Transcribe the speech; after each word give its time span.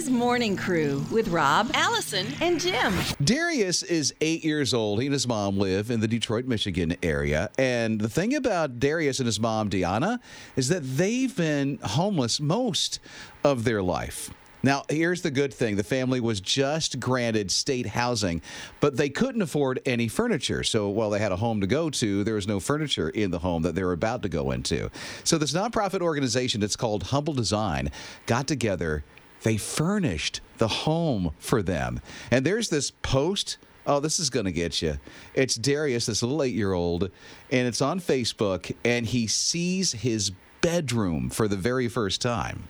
His 0.00 0.08
morning 0.08 0.56
crew 0.56 1.04
with 1.12 1.28
Rob, 1.28 1.70
Allison, 1.74 2.26
and 2.40 2.58
Jim. 2.58 2.94
Darius 3.22 3.82
is 3.82 4.14
eight 4.22 4.42
years 4.42 4.72
old. 4.72 4.98
He 4.98 5.06
and 5.08 5.12
his 5.12 5.28
mom 5.28 5.58
live 5.58 5.90
in 5.90 6.00
the 6.00 6.08
Detroit, 6.08 6.46
Michigan 6.46 6.96
area. 7.02 7.50
And 7.58 8.00
the 8.00 8.08
thing 8.08 8.34
about 8.34 8.80
Darius 8.80 9.18
and 9.18 9.26
his 9.26 9.38
mom, 9.38 9.68
Deanna, 9.68 10.18
is 10.56 10.68
that 10.70 10.80
they've 10.80 11.36
been 11.36 11.78
homeless 11.82 12.40
most 12.40 12.98
of 13.44 13.64
their 13.64 13.82
life. 13.82 14.30
Now, 14.62 14.84
here's 14.88 15.20
the 15.20 15.30
good 15.30 15.52
thing 15.52 15.76
the 15.76 15.84
family 15.84 16.18
was 16.18 16.40
just 16.40 16.98
granted 16.98 17.50
state 17.50 17.84
housing, 17.84 18.40
but 18.80 18.96
they 18.96 19.10
couldn't 19.10 19.42
afford 19.42 19.82
any 19.84 20.08
furniture. 20.08 20.64
So 20.64 20.88
while 20.88 21.10
they 21.10 21.18
had 21.18 21.30
a 21.30 21.36
home 21.36 21.60
to 21.60 21.66
go 21.66 21.90
to, 21.90 22.24
there 22.24 22.36
was 22.36 22.48
no 22.48 22.58
furniture 22.58 23.10
in 23.10 23.32
the 23.32 23.40
home 23.40 23.64
that 23.64 23.74
they 23.74 23.84
were 23.84 23.92
about 23.92 24.22
to 24.22 24.30
go 24.30 24.50
into. 24.50 24.90
So 25.24 25.36
this 25.36 25.52
nonprofit 25.52 26.00
organization 26.00 26.62
that's 26.62 26.76
called 26.76 27.02
Humble 27.02 27.34
Design 27.34 27.90
got 28.24 28.46
together. 28.46 29.04
They 29.42 29.56
furnished 29.56 30.40
the 30.58 30.68
home 30.68 31.32
for 31.38 31.62
them. 31.62 32.00
And 32.30 32.44
there's 32.44 32.68
this 32.68 32.90
post. 32.90 33.56
Oh, 33.86 33.98
this 34.00 34.18
is 34.20 34.28
going 34.30 34.44
to 34.44 34.52
get 34.52 34.82
you. 34.82 34.98
It's 35.34 35.54
Darius, 35.54 36.06
this 36.06 36.22
little 36.22 36.42
eight 36.42 36.54
year 36.54 36.72
old, 36.74 37.10
and 37.50 37.66
it's 37.66 37.80
on 37.80 37.98
Facebook, 38.00 38.74
and 38.84 39.06
he 39.06 39.26
sees 39.26 39.92
his 39.92 40.32
bedroom 40.60 41.30
for 41.30 41.48
the 41.48 41.56
very 41.56 41.88
first 41.88 42.20
time. 42.20 42.68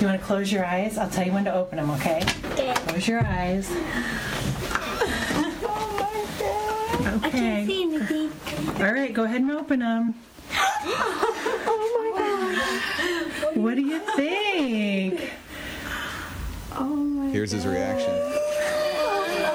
You 0.00 0.06
want 0.06 0.20
to 0.20 0.26
close 0.26 0.52
your 0.52 0.64
eyes? 0.64 0.96
I'll 0.98 1.10
tell 1.10 1.26
you 1.26 1.32
when 1.32 1.44
to 1.46 1.54
open 1.54 1.76
them, 1.78 1.90
okay? 1.92 2.20
Close 2.86 3.08
your 3.08 3.20
eyes. 3.26 3.68
Oh 3.70 3.80
my 5.32 6.26
god. 6.40 7.22
I 7.22 7.26
Okay. 7.26 7.30
can't 7.30 7.66
see 7.66 7.82
anything. 7.82 8.32
All 8.86 8.92
right, 8.92 9.12
go 9.12 9.24
ahead 9.24 9.40
and 9.42 9.50
open 9.50 9.80
them. 9.80 10.14
Oh 11.68 12.12
my 12.14 13.52
god. 13.52 13.56
What 13.56 13.74
do 13.74 13.82
you 13.82 13.98
think? 14.14 15.30
Oh 16.78 16.84
my 16.84 17.28
Here's 17.30 17.50
his 17.50 17.66
reaction. 17.66 18.12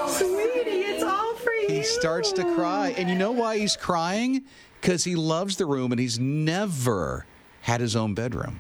Sweetie, 0.08 0.82
it's 0.82 1.04
all 1.04 1.36
for 1.36 1.52
you. 1.54 1.68
He 1.70 1.84
starts 1.84 2.32
to 2.34 2.44
cry. 2.56 2.94
And 2.98 3.10
you 3.10 3.16
know 3.16 3.32
why 3.32 3.58
he's 3.58 3.76
crying? 3.76 4.44
Because 4.80 5.04
he 5.04 5.16
loves 5.16 5.58
the 5.58 5.66
room 5.66 5.92
and 5.92 6.00
he's 6.00 6.20
never 6.20 7.26
had 7.62 7.82
his 7.82 7.96
own 7.96 8.14
bedroom. 8.14 8.60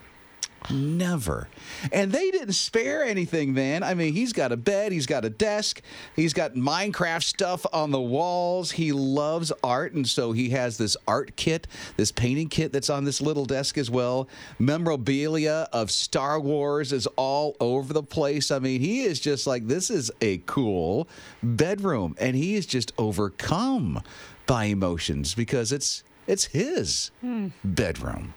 Never. 0.69 1.47
And 1.91 2.11
they 2.11 2.29
didn't 2.29 2.53
spare 2.53 3.03
anything, 3.03 3.53
man. 3.53 3.81
I 3.83 3.93
mean, 3.95 4.13
he's 4.13 4.31
got 4.31 4.51
a 4.51 4.57
bed, 4.57 4.91
he's 4.91 5.07
got 5.07 5.25
a 5.25 5.29
desk, 5.29 5.81
he's 6.15 6.33
got 6.33 6.53
Minecraft 6.53 7.23
stuff 7.23 7.65
on 7.73 7.91
the 7.91 7.99
walls. 7.99 8.71
He 8.71 8.91
loves 8.91 9.51
art, 9.63 9.93
and 9.93 10.07
so 10.07 10.31
he 10.31 10.51
has 10.51 10.77
this 10.77 10.95
art 11.07 11.35
kit, 11.35 11.67
this 11.97 12.11
painting 12.11 12.49
kit 12.49 12.71
that's 12.71 12.89
on 12.89 13.05
this 13.05 13.21
little 13.21 13.45
desk 13.45 13.77
as 13.77 13.89
well. 13.89 14.29
Memorabilia 14.59 15.67
of 15.73 15.89
Star 15.89 16.39
Wars 16.39 16.93
is 16.93 17.07
all 17.15 17.55
over 17.59 17.91
the 17.91 18.03
place. 18.03 18.51
I 18.51 18.59
mean, 18.59 18.81
he 18.81 19.01
is 19.01 19.19
just 19.19 19.47
like, 19.47 19.67
this 19.67 19.89
is 19.89 20.11
a 20.21 20.37
cool 20.45 21.07
bedroom, 21.41 22.15
and 22.19 22.35
he 22.35 22.55
is 22.55 22.65
just 22.65 22.93
overcome 22.97 24.01
by 24.45 24.65
emotions 24.65 25.33
because 25.33 25.71
it's 25.71 26.03
it's 26.27 26.45
his 26.45 27.11
hmm. 27.21 27.47
bedroom. 27.63 28.33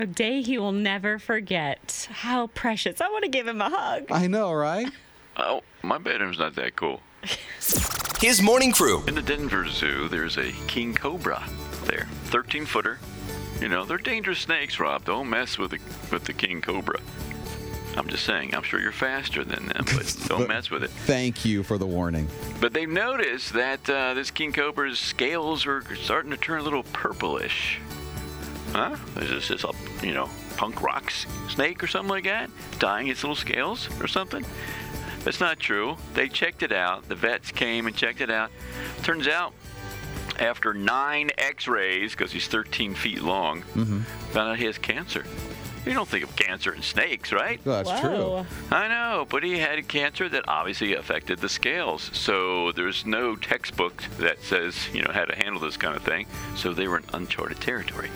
A 0.00 0.06
day 0.06 0.42
he 0.42 0.58
will 0.58 0.72
never 0.72 1.18
forget. 1.18 2.08
How 2.10 2.46
precious. 2.48 3.00
I 3.00 3.08
want 3.08 3.24
to 3.24 3.30
give 3.30 3.48
him 3.48 3.60
a 3.60 3.68
hug. 3.68 4.06
I 4.10 4.26
know, 4.26 4.52
right? 4.52 4.88
Oh, 5.40 5.60
my 5.84 5.98
bedroom's 5.98 6.40
not 6.40 6.56
that 6.56 6.74
cool. 6.74 7.00
His 8.20 8.42
morning 8.42 8.72
crew. 8.72 9.04
In 9.06 9.14
the 9.14 9.22
Denver 9.22 9.68
Zoo, 9.68 10.08
there's 10.08 10.36
a 10.36 10.50
king 10.66 10.94
cobra 10.94 11.44
there, 11.84 12.08
13 12.24 12.66
footer. 12.66 12.98
You 13.60 13.68
know, 13.68 13.84
they're 13.84 13.98
dangerous 13.98 14.40
snakes, 14.40 14.80
Rob. 14.80 15.04
Don't 15.04 15.30
mess 15.30 15.56
with 15.56 15.70
the 15.70 15.78
with 16.10 16.24
the 16.24 16.32
king 16.32 16.60
cobra. 16.60 16.98
I'm 17.96 18.08
just 18.08 18.24
saying. 18.24 18.52
I'm 18.52 18.64
sure 18.64 18.80
you're 18.80 18.90
faster 18.90 19.44
than 19.44 19.66
them, 19.66 19.84
but 19.94 20.16
don't 20.26 20.48
mess 20.48 20.70
with 20.70 20.82
it. 20.82 20.90
Thank 20.90 21.44
you 21.44 21.62
for 21.62 21.78
the 21.78 21.86
warning. 21.86 22.26
But 22.60 22.72
they've 22.72 22.88
noticed 22.88 23.52
that 23.52 23.88
uh, 23.88 24.14
this 24.14 24.32
king 24.32 24.52
cobra's 24.52 24.98
scales 24.98 25.66
are 25.66 25.84
starting 25.94 26.32
to 26.32 26.36
turn 26.36 26.58
a 26.60 26.64
little 26.64 26.82
purplish. 26.82 27.78
Huh? 28.72 28.96
Is 29.16 29.30
this 29.30 29.48
just 29.48 29.64
a 29.64 29.72
you 30.06 30.14
know 30.14 30.28
punk 30.56 30.82
rock 30.82 31.10
snake 31.48 31.82
or 31.82 31.86
something 31.86 32.10
like 32.10 32.24
that, 32.24 32.50
dying 32.78 33.08
its 33.08 33.22
little 33.22 33.36
scales 33.36 33.88
or 34.00 34.06
something? 34.06 34.44
That's 35.24 35.40
not 35.40 35.58
true. 35.58 35.96
They 36.14 36.28
checked 36.28 36.62
it 36.62 36.72
out. 36.72 37.08
The 37.08 37.14
vets 37.14 37.50
came 37.50 37.86
and 37.86 37.94
checked 37.94 38.20
it 38.20 38.30
out. 38.30 38.50
Turns 39.02 39.26
out, 39.28 39.52
after 40.38 40.72
nine 40.72 41.30
X-rays, 41.36 42.12
because 42.12 42.32
he's 42.32 42.46
13 42.46 42.94
feet 42.94 43.22
long, 43.22 43.62
mm-hmm. 43.62 44.00
found 44.32 44.50
out 44.50 44.58
he 44.58 44.64
has 44.64 44.78
cancer. 44.78 45.24
You 45.84 45.94
don't 45.94 46.08
think 46.08 46.24
of 46.24 46.36
cancer 46.36 46.72
in 46.72 46.82
snakes, 46.82 47.32
right? 47.32 47.64
Well, 47.64 47.82
that's 47.82 48.02
Whoa. 48.02 48.46
I 48.70 48.88
know, 48.88 49.26
but 49.28 49.42
he 49.42 49.58
had 49.58 49.86
cancer 49.88 50.28
that 50.28 50.44
obviously 50.46 50.94
affected 50.94 51.38
the 51.38 51.48
scales. 51.48 52.10
So 52.12 52.72
there's 52.72 53.06
no 53.06 53.36
textbook 53.36 54.02
that 54.18 54.42
says, 54.42 54.76
you 54.92 55.02
know, 55.02 55.12
how 55.12 55.24
to 55.24 55.34
handle 55.34 55.60
this 55.60 55.76
kind 55.76 55.96
of 55.96 56.02
thing. 56.02 56.26
So 56.56 56.74
they 56.74 56.88
were 56.88 56.98
in 56.98 57.04
uncharted 57.14 57.60
territory. 57.60 58.10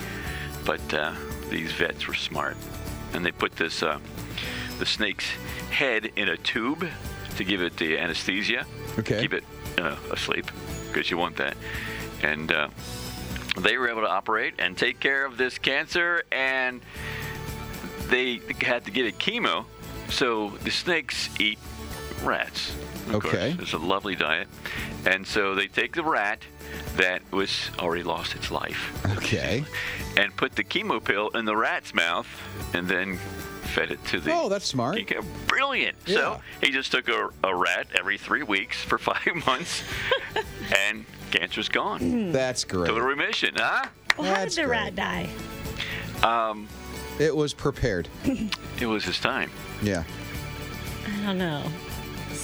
But 0.65 0.95
uh, 0.95 1.15
these 1.50 1.73
vets 1.73 2.06
were 2.06 2.15
smart. 2.15 2.56
And 3.12 3.25
they 3.25 3.33
put 3.33 3.56
this, 3.56 3.83
uh, 3.83 3.99
the 4.78 4.87
snake's 4.87 5.28
head 5.71 6.12
in 6.17 6.28
a 6.28 6.37
tube 6.37 6.87
to 7.37 7.45
give 7.45 7.62
it 7.62 7.77
the 7.77 7.99
anesthesia. 7.99 8.67
Okay. 8.99 9.21
Keep 9.21 9.34
it 9.34 9.45
uh, 9.78 9.97
asleep, 10.11 10.50
because 10.89 11.11
you 11.11 11.19
want 11.19 11.37
that. 11.37 11.56
And 12.23 12.53
uh, 12.53 12.69
they 13.59 13.77
were 13.77 13.89
able 13.89 14.03
to 14.03 14.09
operate 14.09 14.55
and 14.59 14.77
take 14.77 15.00
care 15.00 15.25
of 15.25 15.37
this 15.37 15.59
cancer. 15.59 16.23
And 16.31 16.81
they 18.09 18.41
had 18.61 18.84
to 18.84 18.91
give 18.91 19.06
it 19.06 19.19
chemo. 19.19 19.65
So 20.09 20.50
the 20.62 20.71
snakes 20.71 21.29
eat 21.41 21.59
rats. 22.23 22.75
Of 23.09 23.17
Okay. 23.17 23.55
Course. 23.55 23.62
It's 23.62 23.73
a 23.73 23.79
lovely 23.79 24.15
diet. 24.15 24.49
And 25.05 25.27
so 25.27 25.55
they 25.55 25.67
take 25.67 25.94
the 25.94 26.05
rat 26.05 26.41
that 26.97 27.22
was 27.33 27.71
already 27.78 28.03
lost 28.03 28.34
its 28.34 28.50
life 28.50 28.93
Okay. 29.19 29.65
and 30.16 30.34
put 30.37 30.55
the 30.56 30.65
chemo 30.65 31.03
pill 31.03 31.28
in 31.31 31.44
the 31.44 31.56
rat's 31.56 31.94
mouth 31.94 32.27
and 32.75 32.87
then 32.88 33.16
fed 33.75 33.91
it 33.91 34.05
to 34.06 34.21
the 34.21 34.31
Oh, 34.33 34.49
that's 34.49 34.66
smart. 34.66 34.97
king 34.97 35.06
cobra. 35.06 35.31
Brilliant. 35.47 35.97
Yeah. 36.06 36.16
So 36.16 36.41
he 36.62 36.71
just 36.71 36.93
took 36.93 37.09
a, 37.09 37.31
a 37.44 37.55
rat 37.55 37.87
every 37.94 38.19
three 38.19 38.43
weeks 38.43 38.77
for 38.82 38.99
five 39.11 39.27
months 39.47 39.82
and 40.91 41.05
cancer's 41.31 41.69
gone. 41.71 42.32
That's 42.32 42.65
great. 42.65 42.88
Total 42.88 43.03
remission, 43.06 43.55
huh? 43.56 43.87
Well, 44.19 44.34
how 44.34 44.44
did 44.44 44.53
the 44.53 44.65
great. 44.65 44.71
rat 44.71 44.94
die? 44.94 45.28
Um, 46.22 46.69
It 47.19 47.34
was 47.34 47.55
prepared. 47.55 48.09
it 48.81 48.87
was 48.87 49.05
his 49.05 49.19
time. 49.19 49.50
Yeah. 49.82 50.05
I 51.06 51.27
don't 51.27 51.38
know. 51.38 51.62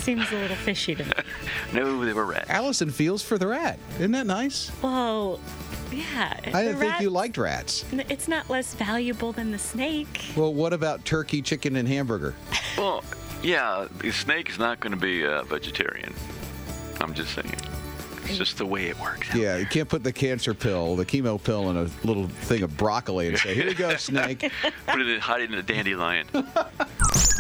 Seems 0.08 0.32
a 0.32 0.36
little 0.36 0.56
fishy 0.56 0.94
to 0.94 1.04
me. 1.04 1.12
No, 1.74 2.02
they 2.02 2.14
were 2.14 2.24
rats. 2.24 2.48
Allison 2.48 2.91
feels 2.91 3.22
for 3.22 3.36
the 3.36 3.46
rat. 3.46 3.78
Isn't 3.96 4.12
that 4.12 4.24
nice? 4.26 4.70
Well, 4.80 5.38
yeah. 5.92 6.32
I 6.46 6.62
didn't 6.62 6.78
the 6.78 6.86
think 6.86 7.00
you 7.00 7.10
liked 7.10 7.36
rats. 7.36 7.84
It's 7.92 8.26
not 8.26 8.48
less 8.48 8.72
valuable 8.72 9.32
than 9.32 9.50
the 9.50 9.58
snake. 9.58 10.24
Well, 10.34 10.54
what 10.54 10.72
about 10.72 11.04
turkey, 11.04 11.42
chicken, 11.42 11.76
and 11.76 11.86
hamburger? 11.86 12.34
Well, 12.78 13.02
yeah, 13.42 13.88
the 13.98 14.12
snake 14.12 14.48
is 14.48 14.58
not 14.58 14.78
going 14.80 14.92
to 14.92 14.96
be 14.98 15.24
a 15.24 15.42
vegetarian. 15.42 16.14
I'm 17.00 17.12
just 17.12 17.34
saying. 17.34 17.52
It's 18.25 18.38
just 18.38 18.56
the 18.58 18.66
way 18.66 18.84
it 18.86 19.00
works. 19.00 19.30
out. 19.30 19.36
Yeah, 19.36 19.56
you 19.56 19.66
can't 19.66 19.88
put 19.88 20.04
the 20.04 20.12
cancer 20.12 20.54
pill, 20.54 20.94
the 20.96 21.04
chemo 21.04 21.42
pill, 21.42 21.70
in 21.70 21.76
a 21.76 21.88
little 22.06 22.28
thing 22.28 22.62
of 22.62 22.76
broccoli 22.76 23.26
and 23.28 23.38
say, 23.38 23.54
"Here 23.54 23.66
you 23.66 23.75
go, 23.75 23.96
snake." 23.96 24.48
Put 24.86 25.00
it 25.00 25.08
in, 25.08 25.19
hide 25.20 25.40
it 25.40 25.50
in 25.50 25.58
a 25.58 25.62
dandelion. 25.62 26.26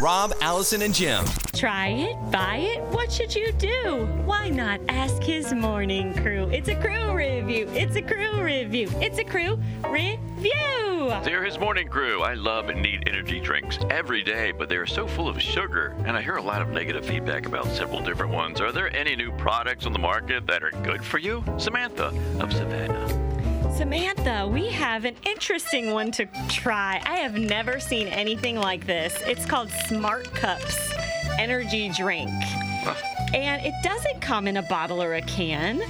Rob, 0.00 0.32
Allison, 0.40 0.82
and 0.82 0.94
Jim. 0.94 1.24
Try 1.54 1.88
it, 1.88 2.30
buy 2.30 2.58
it. 2.58 2.80
What 2.92 3.10
should 3.10 3.34
you 3.34 3.50
do? 3.52 4.06
Why 4.24 4.48
not 4.48 4.80
ask 4.88 5.20
his 5.20 5.52
morning 5.52 6.14
crew? 6.14 6.48
It's 6.52 6.68
a 6.68 6.76
crew 6.76 7.12
review. 7.12 7.68
It's 7.70 7.96
a 7.96 8.02
crew 8.02 8.40
review. 8.40 8.88
It's 9.00 9.18
a 9.18 9.24
crew 9.24 9.58
review. 9.88 11.08
They're 11.24 11.44
his 11.44 11.58
morning 11.58 11.88
crew. 11.88 12.22
I 12.22 12.34
love 12.34 12.68
and 12.68 12.80
need 12.80 13.08
energy 13.08 13.40
drinks 13.40 13.76
every 13.90 14.22
day, 14.22 14.52
but 14.52 14.68
they 14.68 14.76
are 14.76 14.86
so 14.86 15.08
full 15.08 15.28
of 15.28 15.42
sugar, 15.42 15.96
and 16.04 16.16
I 16.16 16.22
hear 16.22 16.36
a 16.36 16.42
lot 16.42 16.62
of 16.62 16.68
negative 16.68 17.04
feedback 17.04 17.46
about 17.46 17.66
several 17.66 18.00
different 18.00 18.32
ones. 18.32 18.60
Are 18.60 18.70
there 18.70 18.94
any 18.96 19.16
new 19.16 19.32
products 19.32 19.84
on 19.84 19.92
the 19.92 19.98
market 19.98 20.46
that 20.46 20.62
are 20.62 20.70
good 20.82 21.04
for 21.04 21.18
you? 21.18 21.42
Samantha 21.58 22.12
of 22.38 22.52
Savannah. 22.52 23.27
Samantha, 23.78 24.44
we 24.52 24.66
have 24.70 25.04
an 25.04 25.14
interesting 25.24 25.92
one 25.92 26.10
to 26.10 26.26
try. 26.48 27.00
I 27.06 27.18
have 27.18 27.38
never 27.38 27.78
seen 27.78 28.08
anything 28.08 28.56
like 28.56 28.88
this. 28.88 29.14
It's 29.24 29.46
called 29.46 29.70
Smart 29.86 30.24
Cups 30.34 30.92
Energy 31.38 31.88
Drink. 31.90 32.28
And 33.32 33.64
it 33.64 33.74
doesn't 33.84 34.20
come 34.20 34.48
in 34.48 34.56
a 34.56 34.62
bottle 34.62 35.00
or 35.00 35.14
a 35.14 35.22
can. 35.22 35.80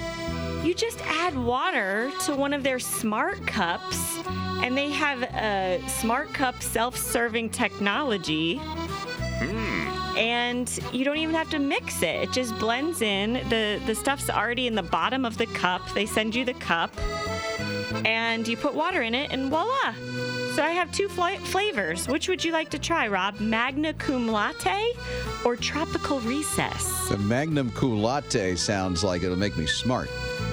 You 0.62 0.74
just 0.74 1.00
add 1.06 1.34
water 1.34 2.12
to 2.26 2.36
one 2.36 2.52
of 2.52 2.62
their 2.62 2.78
smart 2.78 3.46
cups, 3.46 4.18
and 4.62 4.76
they 4.76 4.90
have 4.90 5.22
a 5.22 5.80
smart 5.88 6.34
cup 6.34 6.62
self 6.62 6.94
serving 6.94 7.48
technology. 7.48 8.56
Hmm. 8.58 10.18
And 10.18 10.78
you 10.92 11.06
don't 11.06 11.16
even 11.16 11.34
have 11.34 11.48
to 11.50 11.58
mix 11.58 12.02
it. 12.02 12.16
It 12.16 12.32
just 12.32 12.58
blends 12.58 13.00
in. 13.00 13.34
The 13.48 13.80
the 13.86 13.94
stuff's 13.94 14.28
already 14.28 14.66
in 14.66 14.74
the 14.74 14.82
bottom 14.82 15.24
of 15.24 15.38
the 15.38 15.46
cup. 15.46 15.80
They 15.94 16.04
send 16.04 16.34
you 16.34 16.44
the 16.44 16.52
cup 16.52 16.94
and 18.04 18.46
you 18.46 18.56
put 18.56 18.74
water 18.74 19.02
in 19.02 19.14
it 19.14 19.30
and 19.32 19.50
voila 19.50 19.94
So 20.54 20.62
I 20.62 20.70
have 20.70 20.90
two 20.92 21.08
fla- 21.08 21.38
flavors. 21.38 22.06
Which 22.08 22.28
would 22.28 22.44
you 22.44 22.52
like 22.52 22.68
to 22.70 22.78
try, 22.78 23.08
Rob? 23.08 23.38
Magna 23.40 23.94
cum 23.94 24.28
latte 24.28 24.92
or 25.44 25.56
tropical 25.56 26.20
recess? 26.20 27.08
The 27.08 27.18
Magnum 27.18 27.70
cum 27.70 28.02
Latte 28.02 28.56
sounds 28.56 29.04
like 29.04 29.22
it'll 29.22 29.36
make 29.36 29.56
me 29.56 29.66
smart. 29.66 30.10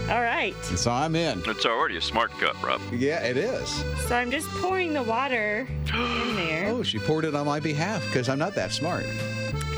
All 0.09 0.21
right. 0.21 0.55
So 0.63 0.91
I'm 0.91 1.15
in. 1.15 1.41
It's 1.47 1.65
already 1.65 1.97
a 1.97 2.01
smart 2.01 2.31
cup, 2.33 2.61
Rob. 2.63 2.79
Yeah, 2.91 3.23
it 3.23 3.37
is. 3.37 3.67
So 4.07 4.15
I'm 4.15 4.29
just 4.29 4.47
pouring 4.61 4.93
the 4.93 5.01
water 5.01 5.67
in 5.93 6.35
there, 6.35 6.67
Oh, 6.71 6.83
she 6.83 6.99
poured 6.99 7.25
it 7.25 7.33
on 7.33 7.45
my 7.47 7.59
behalf 7.59 8.05
because 8.05 8.29
I'm 8.29 8.37
not 8.39 8.53
that 8.55 8.71
smart. 8.71 9.05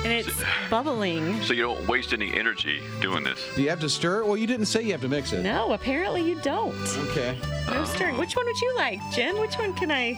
And 0.04 0.14
it's 0.14 0.44
bubbling. 0.70 1.42
So 1.44 1.54
you 1.54 1.64
don't 1.64 1.88
waste 1.88 2.14
any 2.14 2.34
energy 2.38 2.82
doing 3.02 3.24
this. 3.24 3.40
Do 3.56 3.62
you 3.62 3.70
have 3.70 3.80
to 3.82 3.90
stir 3.90 4.22
it? 4.22 4.28
Well, 4.28 4.38
you 4.38 4.48
didn't 4.48 4.68
say 4.68 4.82
you 4.84 4.92
have 4.92 5.02
to 5.02 5.10
mix 5.10 5.34
it. 5.34 5.42
No, 5.44 5.74
apparently 5.74 6.22
you 6.22 6.36
don't. 6.42 6.76
Okay. 7.10 7.38
No 7.70 7.84
stirring. 7.86 8.18
Which 8.18 8.36
one 8.36 8.46
would 8.46 8.62
you 8.62 8.76
like, 8.76 9.00
Jen? 9.14 9.40
Which 9.40 9.56
one 9.56 9.74
can 9.74 9.92
I 9.92 10.14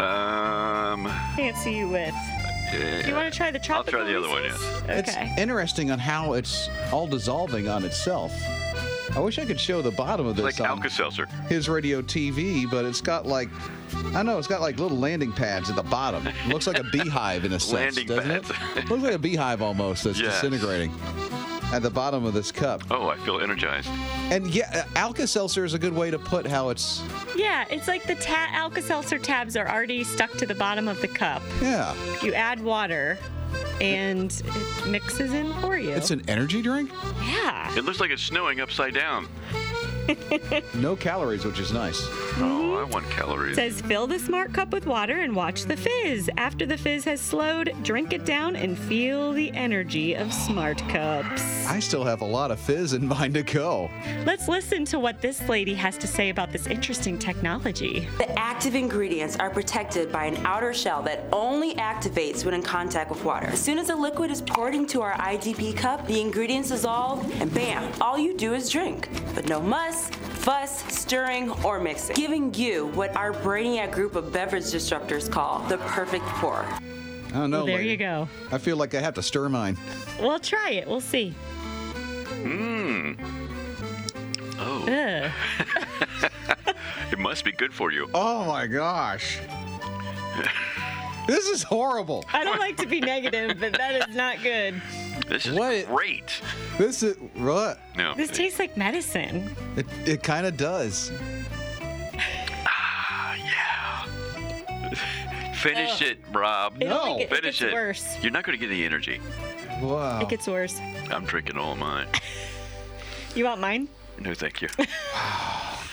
Um, 0.00 1.06
fancy 1.36 1.72
you 1.72 1.88
with? 1.88 2.14
Do 2.72 2.78
you 3.08 3.14
want 3.14 3.32
to 3.32 3.36
try 3.36 3.50
the 3.52 3.58
chocolate? 3.60 3.94
I'll 3.94 4.00
tropical 4.00 4.00
try 4.00 4.04
the 4.04 4.18
other 4.18 4.28
one, 4.28 4.42
recess? 4.42 4.82
It's 4.88 5.10
Okay. 5.16 5.32
interesting 5.38 5.90
on 5.92 5.98
how 6.00 6.32
it's 6.32 6.68
all 6.92 7.06
dissolving 7.06 7.68
on 7.68 7.84
itself. 7.84 8.32
I 9.14 9.20
wish 9.20 9.38
I 9.38 9.44
could 9.44 9.60
show 9.60 9.82
the 9.82 9.90
bottom 9.90 10.26
of 10.26 10.36
this 10.36 10.44
like 10.44 10.60
Alka-Seltzer. 10.60 11.26
his 11.48 11.68
radio 11.68 12.00
TV, 12.02 12.68
but 12.70 12.84
it's 12.84 13.00
got 13.00 13.26
like, 13.26 13.48
I 14.08 14.12
don't 14.12 14.26
know, 14.26 14.38
it's 14.38 14.48
got 14.48 14.60
like 14.60 14.78
little 14.78 14.98
landing 14.98 15.32
pads 15.32 15.68
at 15.70 15.76
the 15.76 15.82
bottom. 15.82 16.26
It 16.26 16.34
looks 16.48 16.66
like 16.66 16.78
a 16.78 16.84
beehive 16.84 17.44
in 17.44 17.52
a 17.52 17.60
sense, 17.60 17.72
Landing 17.96 18.06
doesn't 18.06 18.30
pads. 18.44 18.50
it? 18.76 18.90
looks 18.90 19.02
like 19.02 19.14
a 19.14 19.18
beehive 19.18 19.60
almost 19.62 20.04
that's 20.04 20.18
Yes. 20.20 20.34
disintegrating 20.40 20.92
at 21.72 21.82
the 21.82 21.90
bottom 21.90 22.24
of 22.24 22.34
this 22.34 22.50
cup. 22.52 22.82
Oh, 22.90 23.08
I 23.08 23.16
feel 23.18 23.40
energized. 23.40 23.88
And 24.30 24.46
yeah, 24.54 24.70
uh, 24.94 24.98
Alka-Seltzer 24.98 25.64
is 25.64 25.74
a 25.74 25.78
good 25.78 25.92
way 25.94 26.10
to 26.10 26.18
put 26.18 26.46
how 26.46 26.70
it's, 26.70 27.02
Yeah, 27.36 27.64
it's 27.70 27.88
like 27.88 28.04
the 28.04 28.14
ta- 28.14 28.48
Alka-Seltzer 28.52 29.18
tabs 29.18 29.56
are 29.56 29.68
already 29.68 30.02
stuck 30.04 30.32
to 30.38 30.46
the 30.46 30.54
bottom 30.54 30.88
of 30.88 31.00
the 31.00 31.08
cup. 31.08 31.42
yeah. 31.60 31.94
You 32.22 32.32
add 32.34 32.62
water, 32.62 33.18
and 33.80 34.30
it 34.44 34.86
mixes 34.86 35.32
in 35.32 35.52
for 35.54 35.76
you. 35.78 35.90
It's 35.90 36.10
an 36.10 36.22
energy 36.28 36.62
drink? 36.62 36.90
yeah. 37.22 37.76
It 37.76 37.84
looks 37.84 38.00
like 38.00 38.10
it's 38.10 38.22
snowing 38.22 38.60
upside 38.60 38.94
down. 38.94 39.28
No 40.74 40.96
calories, 40.96 41.44
which 41.44 41.60
is 41.60 41.72
nice. 41.72 42.06
Oh, 42.38 42.74
I 42.74 42.84
want 42.84 43.08
calories. 43.10 43.56
says 43.56 43.80
fill 43.80 44.06
the 44.06 44.18
smart 44.18 44.52
cup 44.52 44.72
with 44.72 44.86
water 44.86 45.20
and 45.20 45.34
watch 45.34 45.62
the 45.62 45.76
fizz. 45.76 46.28
After 46.36 46.66
the 46.66 46.76
fizz 46.76 47.04
has 47.04 47.20
slowed, 47.20 47.72
drink 47.82 48.12
it 48.12 48.24
down 48.24 48.56
and 48.56 48.76
feel 48.76 49.32
the 49.32 49.52
energy 49.52 50.14
of 50.14 50.32
smart 50.32 50.78
cups. 50.88 51.66
I 51.66 51.78
still 51.80 52.04
have 52.04 52.20
a 52.20 52.24
lot 52.26 52.50
of 52.50 52.60
fizz 52.60 52.92
in 52.92 53.06
mine 53.06 53.32
to 53.34 53.42
go. 53.42 53.90
Let's 54.26 54.48
listen 54.48 54.84
to 54.86 54.98
what 54.98 55.22
this 55.22 55.48
lady 55.48 55.74
has 55.74 55.96
to 55.98 56.06
say 56.06 56.30
about 56.30 56.52
this 56.52 56.66
interesting 56.66 57.18
technology. 57.18 58.08
The 58.18 58.38
active 58.38 58.74
ingredients 58.74 59.36
are 59.36 59.50
protected 59.50 60.10
by 60.10 60.26
an 60.26 60.36
outer 60.44 60.74
shell 60.74 61.02
that 61.02 61.24
only 61.32 61.74
activates 61.76 62.44
when 62.44 62.54
in 62.54 62.62
contact 62.62 63.10
with 63.10 63.24
water. 63.24 63.46
As 63.46 63.60
soon 63.60 63.78
as 63.78 63.88
the 63.88 63.96
liquid 63.96 64.30
is 64.30 64.40
poured 64.40 64.74
into 64.74 65.00
our 65.00 65.14
IDP 65.14 65.76
cup, 65.76 66.06
the 66.06 66.20
ingredients 66.20 66.68
dissolve, 66.68 67.30
and 67.40 67.52
bam, 67.54 67.92
all 68.00 68.18
you 68.18 68.36
do 68.36 68.54
is 68.54 68.68
drink. 68.68 69.08
But 69.34 69.48
no 69.48 69.60
muss, 69.94 70.08
fuss, 70.44 70.92
stirring, 70.92 71.50
or 71.64 71.80
mixing. 71.80 72.16
Giving 72.16 72.52
you 72.54 72.86
what 72.88 73.14
our 73.16 73.32
Brainiac 73.32 73.92
group 73.92 74.16
of 74.16 74.32
beverage 74.32 74.64
disruptors 74.64 75.30
call 75.30 75.60
the 75.68 75.78
perfect 75.78 76.24
pour. 76.26 76.64
I 76.64 77.32
don't 77.32 77.50
know. 77.50 77.58
Well, 77.58 77.66
there 77.66 77.78
lady. 77.78 77.90
you 77.90 77.96
go. 77.96 78.28
I 78.52 78.58
feel 78.58 78.76
like 78.76 78.94
I 78.94 79.00
have 79.00 79.14
to 79.14 79.22
stir 79.22 79.48
mine. 79.48 79.76
We'll 80.20 80.38
try 80.38 80.70
it. 80.70 80.86
We'll 80.86 81.00
see. 81.00 81.34
Mmm. 82.42 83.18
Oh, 84.58 84.86
it 87.12 87.18
must 87.18 87.44
be 87.44 87.52
good 87.52 87.72
for 87.72 87.90
you. 87.90 88.08
Oh 88.14 88.44
my 88.44 88.66
gosh. 88.66 89.40
this 91.26 91.48
is 91.48 91.62
horrible. 91.62 92.24
I 92.32 92.44
don't 92.44 92.60
like 92.60 92.76
to 92.78 92.86
be 92.86 93.00
negative, 93.00 93.58
but 93.58 93.72
that 93.72 94.08
is 94.08 94.14
not 94.14 94.42
good. 94.42 94.80
This 95.28 95.46
is 95.46 95.54
What? 95.58 95.86
great. 95.86 96.40
This 96.78 97.02
is 97.02 97.16
what? 97.34 97.78
No. 97.96 98.14
This 98.14 98.30
tastes 98.30 98.58
like 98.58 98.76
medicine. 98.76 99.54
It, 99.76 99.86
it 100.06 100.22
kind 100.22 100.46
of 100.46 100.56
does. 100.56 101.10
Ah, 102.66 103.34
yeah. 103.34 104.04
Finish 105.54 106.02
it, 106.02 106.18
Rob. 106.32 106.74
It'll 106.80 106.88
No. 106.98 107.16
make 107.16 107.22
it, 107.30 107.32
it 107.32 107.36
Finish 107.36 107.60
gets 107.60 107.70
it. 107.70 107.74
worse. 107.74 108.16
You're 108.22 108.32
not 108.32 108.44
going 108.44 108.58
to 108.58 108.60
get 108.66 108.72
any 108.72 108.84
energy. 108.84 109.20
Wow. 109.80 110.20
It 110.20 110.28
gets 110.28 110.46
worse. 110.46 110.78
I'm 111.10 111.24
drinking 111.24 111.56
all 111.58 111.74
mine. 111.76 112.06
You 113.34 113.44
want 113.46 113.60
mine? 113.60 113.88
No, 114.20 114.32
thank 114.32 114.62
you. 114.62 114.68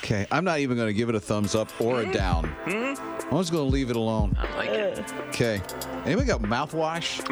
okay, 0.04 0.26
I'm 0.32 0.44
not 0.44 0.60
even 0.60 0.78
going 0.78 0.88
to 0.88 0.94
give 0.94 1.10
it 1.10 1.16
a 1.16 1.20
thumbs 1.20 1.54
up 1.56 1.70
or 1.80 2.02
a 2.02 2.12
down. 2.12 2.54
I'm 2.66 3.38
just 3.38 3.52
going 3.52 3.66
to 3.66 3.72
leave 3.72 3.90
it 3.90 3.96
alone. 3.96 4.36
I 4.40 4.56
like 4.58 4.70
it. 4.70 5.14
Okay. 5.30 5.62
Anybody 6.06 6.28
got 6.28 6.42
mouthwash? 6.42 7.24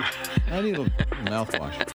I 0.51 0.62
need 0.62 0.77
a 0.77 0.86
mouthwash. 1.25 1.92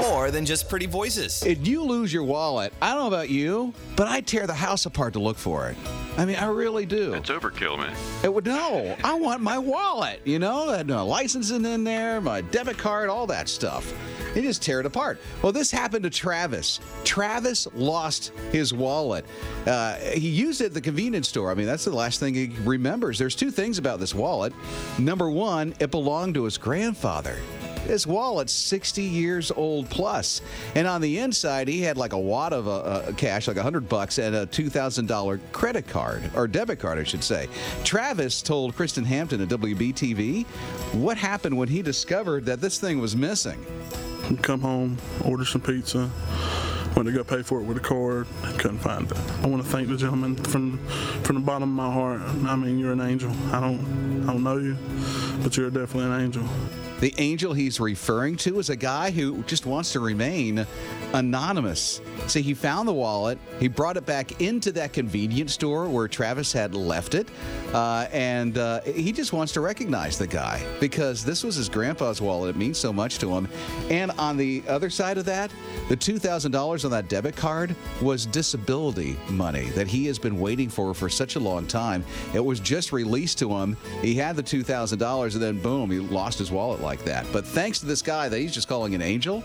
More 0.00 0.30
than 0.30 0.44
just 0.44 0.68
pretty 0.68 0.86
voices. 0.86 1.42
If 1.44 1.66
you 1.66 1.82
lose 1.82 2.12
your 2.12 2.22
wallet, 2.22 2.72
I 2.82 2.90
don't 2.92 3.00
know 3.00 3.08
about 3.08 3.30
you, 3.30 3.72
but 3.96 4.08
I 4.08 4.20
tear 4.20 4.46
the 4.46 4.54
house 4.54 4.84
apart 4.86 5.14
to 5.14 5.20
look 5.20 5.38
for 5.38 5.70
it. 5.70 5.76
I 6.18 6.26
mean, 6.26 6.36
I 6.36 6.46
really 6.46 6.84
do. 6.84 7.14
It's 7.14 7.30
overkill, 7.30 7.78
man. 7.78 7.96
It 8.22 8.32
would 8.32 8.44
no. 8.44 8.94
I 9.02 9.14
want 9.14 9.40
my 9.40 9.58
wallet. 9.58 10.20
You 10.24 10.38
know, 10.38 10.70
and 10.70 10.90
uh, 10.90 11.04
licensing 11.04 11.64
in 11.64 11.84
there, 11.84 12.20
my 12.20 12.42
debit 12.42 12.76
card, 12.76 13.08
all 13.08 13.26
that 13.28 13.48
stuff. 13.48 13.92
They 14.34 14.42
just 14.42 14.62
tear 14.62 14.80
it 14.80 14.86
apart. 14.86 15.20
Well, 15.42 15.52
this 15.52 15.70
happened 15.70 16.04
to 16.04 16.10
Travis. 16.10 16.80
Travis 17.04 17.66
lost 17.74 18.32
his 18.50 18.72
wallet. 18.72 19.24
Uh, 19.66 19.96
he 19.96 20.28
used 20.28 20.60
it 20.60 20.66
at 20.66 20.74
the 20.74 20.80
convenience 20.80 21.28
store. 21.28 21.50
I 21.50 21.54
mean, 21.54 21.66
that's 21.66 21.84
the 21.84 21.94
last 21.94 22.20
thing 22.20 22.34
he 22.34 22.50
remembers. 22.64 23.18
There's 23.18 23.34
two 23.34 23.50
things 23.50 23.78
about 23.78 24.00
this 24.00 24.14
wallet. 24.14 24.52
Number 24.98 25.30
one, 25.30 25.74
it 25.80 25.90
belonged 25.90 26.34
to 26.34 26.44
his 26.44 26.58
grandfather. 26.58 27.38
His 27.86 28.06
wallet's 28.06 28.52
60 28.52 29.02
years 29.02 29.50
old 29.50 29.90
plus. 29.90 30.02
plus, 30.02 30.42
and 30.74 30.86
on 30.86 31.00
the 31.00 31.18
inside 31.20 31.68
he 31.68 31.80
had 31.80 31.96
like 31.96 32.12
a 32.12 32.18
wad 32.18 32.52
of 32.52 32.66
uh, 32.66 32.78
uh, 32.78 33.12
cash, 33.12 33.46
like 33.46 33.56
100 33.56 33.88
bucks, 33.88 34.18
and 34.18 34.34
a 34.34 34.46
$2,000 34.46 35.40
credit 35.52 35.86
card 35.86 36.28
or 36.34 36.48
debit 36.48 36.80
card, 36.80 36.98
I 36.98 37.04
should 37.04 37.22
say. 37.22 37.48
Travis 37.84 38.42
told 38.42 38.74
Kristen 38.74 39.04
Hampton 39.04 39.40
at 39.40 39.48
WBTV 39.48 40.44
what 40.94 41.16
happened 41.16 41.56
when 41.56 41.68
he 41.68 41.82
discovered 41.82 42.44
that 42.46 42.60
this 42.60 42.78
thing 42.78 43.00
was 43.00 43.16
missing. 43.16 43.64
Come 44.36 44.60
home, 44.60 44.98
order 45.24 45.44
some 45.44 45.60
pizza. 45.60 46.10
Went 46.96 47.06
to 47.06 47.12
go 47.12 47.24
pay 47.24 47.42
for 47.42 47.60
it 47.60 47.64
with 47.64 47.78
a 47.78 47.80
card. 47.80 48.26
Couldn't 48.58 48.78
find 48.78 49.10
it. 49.10 49.16
I 49.42 49.46
want 49.46 49.62
to 49.62 49.68
thank 49.68 49.88
the 49.88 49.96
gentleman 49.96 50.36
from 50.36 50.78
from 51.22 51.36
the 51.36 51.42
bottom 51.42 51.70
of 51.70 51.74
my 51.74 51.92
heart. 51.92 52.20
I 52.20 52.54
mean, 52.54 52.78
you're 52.78 52.92
an 52.92 53.00
angel. 53.00 53.32
I 53.50 53.60
don't 53.60 54.24
I 54.28 54.32
don't 54.32 54.42
know 54.42 54.58
you, 54.58 54.76
but 55.42 55.56
you're 55.56 55.70
definitely 55.70 56.12
an 56.12 56.20
angel. 56.20 56.44
The 57.02 57.12
angel 57.18 57.52
he's 57.52 57.80
referring 57.80 58.36
to 58.36 58.60
is 58.60 58.70
a 58.70 58.76
guy 58.76 59.10
who 59.10 59.42
just 59.42 59.66
wants 59.66 59.90
to 59.94 59.98
remain 59.98 60.64
anonymous. 61.12 62.00
See, 62.28 62.42
he 62.42 62.54
found 62.54 62.86
the 62.86 62.92
wallet, 62.92 63.40
he 63.58 63.66
brought 63.66 63.96
it 63.96 64.06
back 64.06 64.40
into 64.40 64.70
that 64.70 64.92
convenience 64.92 65.52
store 65.52 65.88
where 65.88 66.06
Travis 66.06 66.52
had 66.52 66.76
left 66.76 67.16
it, 67.16 67.28
uh, 67.74 68.06
and 68.12 68.56
uh, 68.56 68.82
he 68.82 69.10
just 69.10 69.32
wants 69.32 69.52
to 69.54 69.60
recognize 69.60 70.16
the 70.16 70.28
guy 70.28 70.64
because 70.78 71.24
this 71.24 71.42
was 71.42 71.56
his 71.56 71.68
grandpa's 71.68 72.20
wallet. 72.20 72.54
It 72.54 72.56
means 72.56 72.78
so 72.78 72.92
much 72.92 73.18
to 73.18 73.34
him. 73.34 73.48
And 73.90 74.12
on 74.12 74.36
the 74.36 74.62
other 74.68 74.88
side 74.88 75.18
of 75.18 75.24
that, 75.24 75.50
the 75.88 75.96
$2,000 75.96 76.84
on 76.84 76.90
that 76.92 77.08
debit 77.08 77.34
card 77.34 77.74
was 78.00 78.26
disability 78.26 79.16
money 79.28 79.70
that 79.70 79.88
he 79.88 80.06
has 80.06 80.20
been 80.20 80.38
waiting 80.38 80.68
for 80.68 80.94
for 80.94 81.08
such 81.08 81.34
a 81.34 81.40
long 81.40 81.66
time. 81.66 82.04
It 82.32 82.44
was 82.44 82.60
just 82.60 82.92
released 82.92 83.40
to 83.40 83.50
him. 83.50 83.76
He 84.02 84.14
had 84.14 84.36
the 84.36 84.42
$2,000 84.44 85.32
and 85.32 85.42
then 85.42 85.58
boom, 85.58 85.90
he 85.90 85.98
lost 85.98 86.38
his 86.38 86.52
wallet 86.52 86.80
like 86.92 87.04
that. 87.04 87.26
But 87.32 87.46
thanks 87.46 87.80
to 87.80 87.86
this 87.86 88.02
guy 88.02 88.28
that 88.28 88.38
he's 88.38 88.52
just 88.52 88.68
calling 88.68 88.94
an 88.94 89.00
angel 89.00 89.40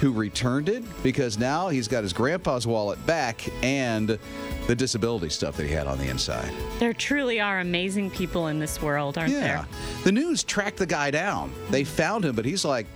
who 0.00 0.10
returned 0.10 0.70
it 0.70 0.82
because 1.02 1.36
now 1.36 1.68
he's 1.68 1.86
got 1.86 2.02
his 2.02 2.14
grandpa's 2.14 2.66
wallet 2.66 3.04
back 3.04 3.46
and 3.62 4.18
the 4.66 4.74
disability 4.74 5.28
stuff 5.28 5.56
that 5.58 5.66
he 5.66 5.72
had 5.72 5.86
on 5.86 5.98
the 5.98 6.08
inside. 6.08 6.50
There 6.78 6.94
truly 6.94 7.40
are 7.40 7.60
amazing 7.60 8.10
people 8.10 8.46
in 8.46 8.58
this 8.58 8.80
world, 8.80 9.18
aren't 9.18 9.32
there? 9.32 9.42
Yeah. 9.42 9.62
there? 9.62 10.04
The 10.04 10.12
news 10.12 10.44
tracked 10.44 10.78
the 10.78 10.86
guy 10.86 11.10
down. 11.10 11.52
They 11.68 11.84
found 11.84 12.24
him, 12.24 12.34
but 12.34 12.46
he's 12.46 12.64
like, 12.64 12.86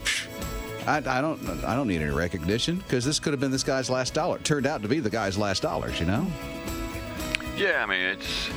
I, 0.87 0.99
I 0.99 1.21
don't, 1.21 1.65
I 1.65 1.75
don't 1.75 1.89
need 1.89 2.01
any 2.01 2.13
recognition 2.13 2.77
because 2.77 3.05
this 3.05 3.21
could 3.21 3.35
have 3.35 3.41
been 3.41 3.51
this 3.51 3.65
guy's 3.65 3.91
last 3.91 4.15
dollar. 4.15 4.37
It 4.37 4.45
turned 4.45 4.67
out 4.67 4.81
to 4.83 4.89
be 4.89 5.01
the 5.01 5.11
guy's 5.11 5.37
last 5.37 5.61
dollars. 5.61 6.01
You 6.01 6.07
know? 6.07 6.27
Yeah, 7.57 7.83
I 7.83 7.87
mean, 7.87 8.01
it's. 8.01 8.49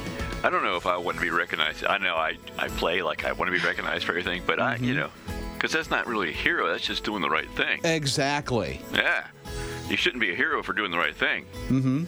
I 0.44 0.50
don't 0.52 0.64
know 0.64 0.76
if 0.76 0.86
I 0.86 0.96
want 0.98 1.18
to 1.18 1.24
be 1.24 1.32
recognized. 1.32 1.84
I 1.84 1.98
know 1.98 2.16
I, 2.16 2.38
I 2.60 2.68
play 2.68 3.02
like 3.02 3.26
I 3.26 3.32
want 3.32 3.52
to 3.52 3.60
be 3.60 3.66
recognized 3.66 4.06
for 4.06 4.12
everything, 4.12 4.44
but 4.46 4.60
I, 4.60 4.76
you 4.76 4.94
mm-hmm. 4.94 5.00
know, 5.00 5.10
because 5.66 5.74
that's 5.74 5.90
not 5.90 6.06
really 6.06 6.30
a 6.30 6.32
hero. 6.32 6.68
That's 6.68 6.84
just 6.86 7.04
doing 7.04 7.24
the 7.24 7.30
right 7.30 7.50
thing. 7.56 7.80
Exactly. 7.84 8.82
Yeah. 8.94 9.26
You 9.90 9.98
shouldn't 9.98 10.22
be 10.22 10.32
a 10.32 10.36
hero 10.36 10.62
for 10.62 10.74
doing 10.74 10.92
the 10.92 10.98
right 11.00 11.16
thing, 11.16 11.46
Mm-hmm. 11.70 12.04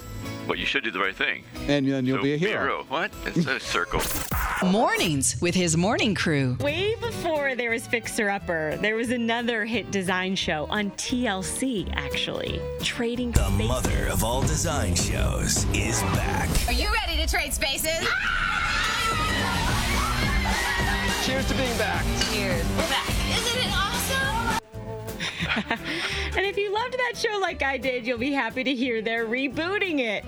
but 0.47 0.59
you 0.59 0.65
should 0.67 0.83
do 0.83 0.91
the 0.91 0.99
right 0.99 1.15
thing. 1.15 1.43
And 1.67 1.87
then 1.87 2.05
you'll 2.05 2.17
So 2.19 2.23
be 2.23 2.35
a 2.35 2.37
hero. 2.37 2.85
What? 2.87 3.09
It's 3.25 3.47
a 3.47 3.59
circle. 3.75 4.01
Mornings 4.63 5.41
with 5.41 5.55
his 5.55 5.75
morning 5.75 6.13
crew. 6.13 6.55
Way 6.59 6.93
before 7.01 7.55
there 7.55 7.71
was 7.71 7.87
Fixer 7.87 8.29
Upper, 8.29 8.77
there 8.79 8.95
was 8.95 9.09
another 9.09 9.65
hit 9.65 9.89
design 9.89 10.35
show 10.35 10.67
on 10.69 10.91
TLC, 10.91 11.91
actually. 11.95 12.61
Trading 12.83 13.31
The 13.31 13.47
Spaces. 13.47 13.67
mother 13.67 14.07
of 14.11 14.23
all 14.23 14.41
design 14.41 14.93
shows 14.93 15.65
is 15.73 16.03
back. 16.13 16.47
Are 16.67 16.73
you 16.73 16.89
ready 16.93 17.19
to 17.19 17.27
trade 17.27 17.55
spaces? 17.55 18.07
Cheers 21.25 21.47
to 21.47 21.55
being 21.55 21.77
back. 21.79 22.05
Cheers. 22.31 22.63
We're 22.77 22.89
back. 22.89 23.13
And 26.37 26.45
if 26.45 26.55
you 26.55 26.71
loved 26.71 26.93
that 26.93 27.13
show 27.15 27.39
like 27.39 27.63
I 27.63 27.77
did, 27.77 28.05
you'll 28.05 28.19
be 28.19 28.31
happy 28.31 28.63
to 28.63 28.75
hear 28.75 29.01
they're 29.01 29.25
rebooting 29.25 29.99
it. 29.99 30.23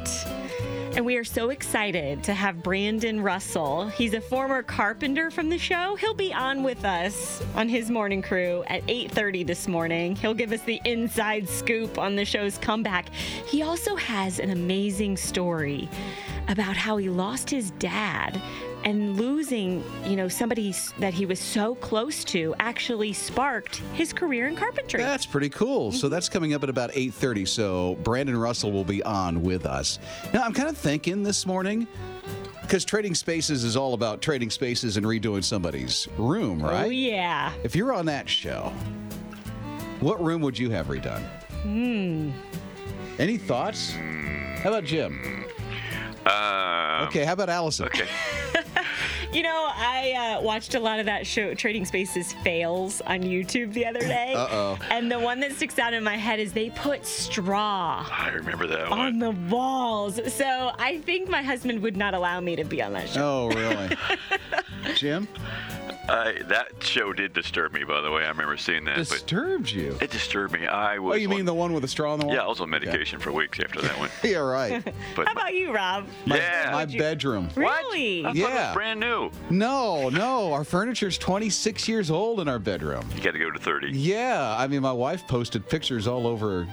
And 0.96 1.06
we 1.06 1.18
are 1.18 1.24
so 1.24 1.52
excited 1.52 2.24
to 2.24 2.34
have 2.34 2.64
Brandon 2.64 3.22
Russell. 3.22 3.88
He's 3.90 4.16
a 4.16 4.22
former 4.22 4.64
carpenter 4.64 5.30
from 5.30 5.50
the 5.50 5.58
show. 5.60 5.96
He'll 5.96 6.16
be 6.16 6.34
on 6.34 6.64
with 6.64 6.84
us 6.84 7.44
on 7.54 7.70
his 7.70 7.92
morning 7.92 8.24
crew 8.24 8.64
at 8.68 8.82
8:30 8.88 9.46
this 9.46 9.68
morning. 9.68 10.16
He'll 10.16 10.34
give 10.34 10.52
us 10.52 10.64
the 10.64 10.82
inside 10.84 11.48
scoop 11.48 12.00
on 12.00 12.16
the 12.16 12.26
show's 12.26 12.58
comeback. 12.58 13.14
He 13.46 13.62
also 13.62 13.96
has 13.98 14.40
an 14.40 14.50
amazing 14.50 15.16
story 15.16 15.88
about 16.48 16.76
how 16.76 16.98
he 16.98 17.08
lost 17.08 17.52
his 17.52 17.70
dad 17.72 18.42
and 18.86 19.18
losing, 19.20 19.84
you 20.06 20.16
know, 20.16 20.28
somebody 20.28 20.74
that 21.00 21.14
he 21.14 21.26
was 21.26 21.40
so 21.40 21.76
close 21.76 22.24
to 22.26 22.56
actually 22.60 23.14
sparked 23.14 23.78
his 23.94 24.14
career 24.14 24.48
in 24.48 24.56
carpentry. 24.56 25.02
That's 25.02 25.26
pretty 25.26 25.50
cool. 25.50 25.92
So 25.92 26.08
that's 26.10 26.30
coming 26.30 26.54
up 26.54 26.64
at 26.64 26.70
about 26.70 26.92
8:30. 26.94 27.46
So 27.48 27.96
Brandon 28.04 28.38
Russell 28.38 28.72
will 28.72 28.86
be 28.86 29.04
on 29.04 29.42
with 29.42 29.66
us. 29.66 30.00
Now 30.34 30.44
I'm 30.44 30.54
kind 30.54 30.70
of 30.70 30.78
thinking 30.78 31.24
this 31.24 31.46
morning 31.46 31.88
because 32.62 32.86
trading 32.86 33.16
spaces 33.16 33.64
is 33.64 33.76
all 33.76 33.94
about 33.96 34.22
trading 34.22 34.50
spaces 34.50 34.96
and 34.96 35.06
redoing 35.06 35.44
somebody's 35.44 36.08
room, 36.18 36.62
right? 36.62 36.86
Oh 36.86 36.90
yeah. 36.90 37.52
If 37.64 37.76
you're 37.76 37.94
on 37.94 38.06
that 38.06 38.30
show, 38.30 38.72
what 40.00 40.24
room 40.24 40.42
would 40.42 40.58
you 40.58 40.70
have 40.70 40.88
redone? 40.88 41.24
Hmm. 41.64 42.30
Any 43.18 43.38
thoughts? 43.38 43.92
How 43.92 44.70
about 44.70 44.86
Jim? 44.86 45.46
Uh, 46.26 47.06
Okay, 47.08 47.24
how 47.26 47.34
about 47.34 47.50
Allison? 47.50 47.86
Okay. 47.88 48.06
You 49.32 49.44
know, 49.44 49.70
I 49.72 50.38
uh, 50.40 50.42
watched 50.42 50.74
a 50.74 50.80
lot 50.80 51.00
of 51.00 51.06
that 51.06 51.28
show, 51.28 51.54
Trading 51.54 51.86
Spaces 51.86 52.34
Fails, 52.34 53.00
on 53.02 53.22
YouTube 53.22 53.74
the 53.74 53.86
other 53.86 54.00
day. 54.00 54.34
Uh-oh. 54.36 54.80
And 54.90 55.12
the 55.12 55.20
one 55.20 55.40
that 55.42 55.52
sticks 55.52 55.78
out 55.78 55.94
in 55.94 56.04
my 56.04 56.18
head 56.18 56.40
is 56.40 56.52
they 56.52 56.72
put 56.72 57.06
straw 57.06 58.04
I 58.10 58.30
remember 58.30 58.66
that 58.66 58.90
one. 58.90 59.00
on 59.00 59.20
the 59.20 59.32
walls. 59.32 60.20
So 60.34 60.72
I 60.80 60.98
think 61.06 61.30
my 61.30 61.44
husband 61.44 61.82
would 61.84 61.96
not 61.96 62.16
allow 62.16 62.40
me 62.40 62.56
to 62.56 62.64
be 62.64 62.82
on 62.82 62.94
that 62.94 63.08
show. 63.08 63.50
Oh, 63.52 63.56
really? 63.56 63.96
Jim? 64.96 65.28
I, 66.10 66.42
that 66.48 66.72
show 66.84 67.14
did 67.14 67.34
disturb 67.34 67.74
me, 67.74 67.84
by 67.84 68.02
the 68.02 68.10
way. 68.12 68.24
I 68.26 68.30
remember 68.30 68.58
seeing 68.58 68.86
that. 68.86 68.96
Disturbed 68.98 69.70
you? 69.70 69.98
It 70.02 70.10
disturbed 70.10 70.54
me. 70.54 70.66
I 70.68 70.98
oh, 70.98 71.02
was. 71.04 71.14
Oh, 71.14 71.18
you 71.18 71.30
mean 71.30 71.46
the 71.46 71.54
one 71.54 71.74
with 71.74 71.82
the 71.84 71.88
straw 71.88 72.14
on 72.14 72.20
the 72.20 72.26
wall? 72.26 72.36
Yeah, 72.36 72.44
I 72.44 72.48
was 72.48 72.60
on 72.60 72.70
medication 72.70 73.20
for 73.20 73.32
weeks 73.32 73.60
after 73.60 73.82
that 73.82 73.98
one. 74.00 74.10
Yeah, 74.24 74.38
right. 74.40 74.84
But 75.16 75.28
How 75.28 75.34
about 75.34 75.54
you, 75.54 75.74
Rob? 75.74 76.08
My, 76.26 76.38
Yeah. 76.38 76.70
my 76.72 76.86
bedroom. 76.86 77.50
Really? 77.56 78.22
I 78.26 78.30
thought 78.30 78.36
Yeah. 78.36 78.74
brand 78.74 79.00
new. 79.00 79.32
No, 79.50 80.10
no. 80.10 80.52
Our 80.54 80.64
furniture's 80.64 81.18
26 81.18 81.88
years 81.88 82.12
old 82.12 82.40
in 82.40 82.48
our 82.48 82.60
bedroom. 82.60 83.08
You 83.16 83.22
got 83.22 83.32
to 83.34 83.40
go 83.40 83.50
to 83.52 83.60
30. 83.60 83.92
Yeah, 83.92 84.56
I 84.58 84.68
mean, 84.68 84.82
my 84.82 84.92
wife 84.92 85.28
posted 85.28 85.68
pictures 85.70 86.08
all 86.08 86.28
over 86.28 86.68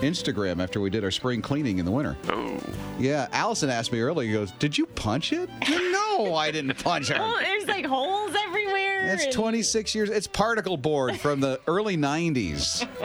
Instagram 0.00 0.62
after 0.62 0.80
we 0.80 0.88
did 0.90 1.04
our 1.04 1.10
spring 1.10 1.42
cleaning 1.42 1.78
in 1.78 1.84
the 1.84 1.90
winter. 1.90 2.16
Oh. 2.28 2.58
Yeah, 2.98 3.28
Allison 3.32 3.70
asked 3.70 3.92
me 3.92 4.00
earlier. 4.00 4.26
He 4.26 4.32
goes, 4.32 4.50
"Did 4.52 4.76
you 4.78 4.86
punch 4.86 5.32
it?" 5.32 5.50
no, 5.68 6.34
I 6.34 6.50
didn't 6.50 6.78
punch 6.82 7.10
Well, 7.10 7.36
it. 7.36 7.40
there's 7.42 7.66
like 7.66 7.84
holes 7.86 8.34
everywhere. 8.44 8.59
That's 9.06 9.26
26 9.34 9.94
years. 9.94 10.10
It's 10.10 10.26
particle 10.26 10.76
board 10.76 11.18
from 11.18 11.40
the 11.40 11.60
early 11.66 11.96
90s. 11.96 12.86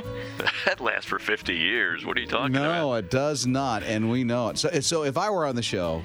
That 0.66 0.82
lasts 0.82 1.06
for 1.06 1.20
50 1.20 1.56
years. 1.56 2.06
What 2.06 2.18
are 2.18 2.20
you 2.22 2.28
talking 2.28 2.56
about? 2.56 2.76
No, 2.76 2.94
it 2.96 3.12
does 3.12 3.46
not, 3.46 3.84
and 3.84 4.10
we 4.10 4.24
know 4.24 4.50
it. 4.50 4.58
So, 4.58 4.70
so 4.80 5.04
if 5.04 5.16
I 5.16 5.30
were 5.30 5.46
on 5.46 5.56
the 5.56 5.62
show, 5.62 6.02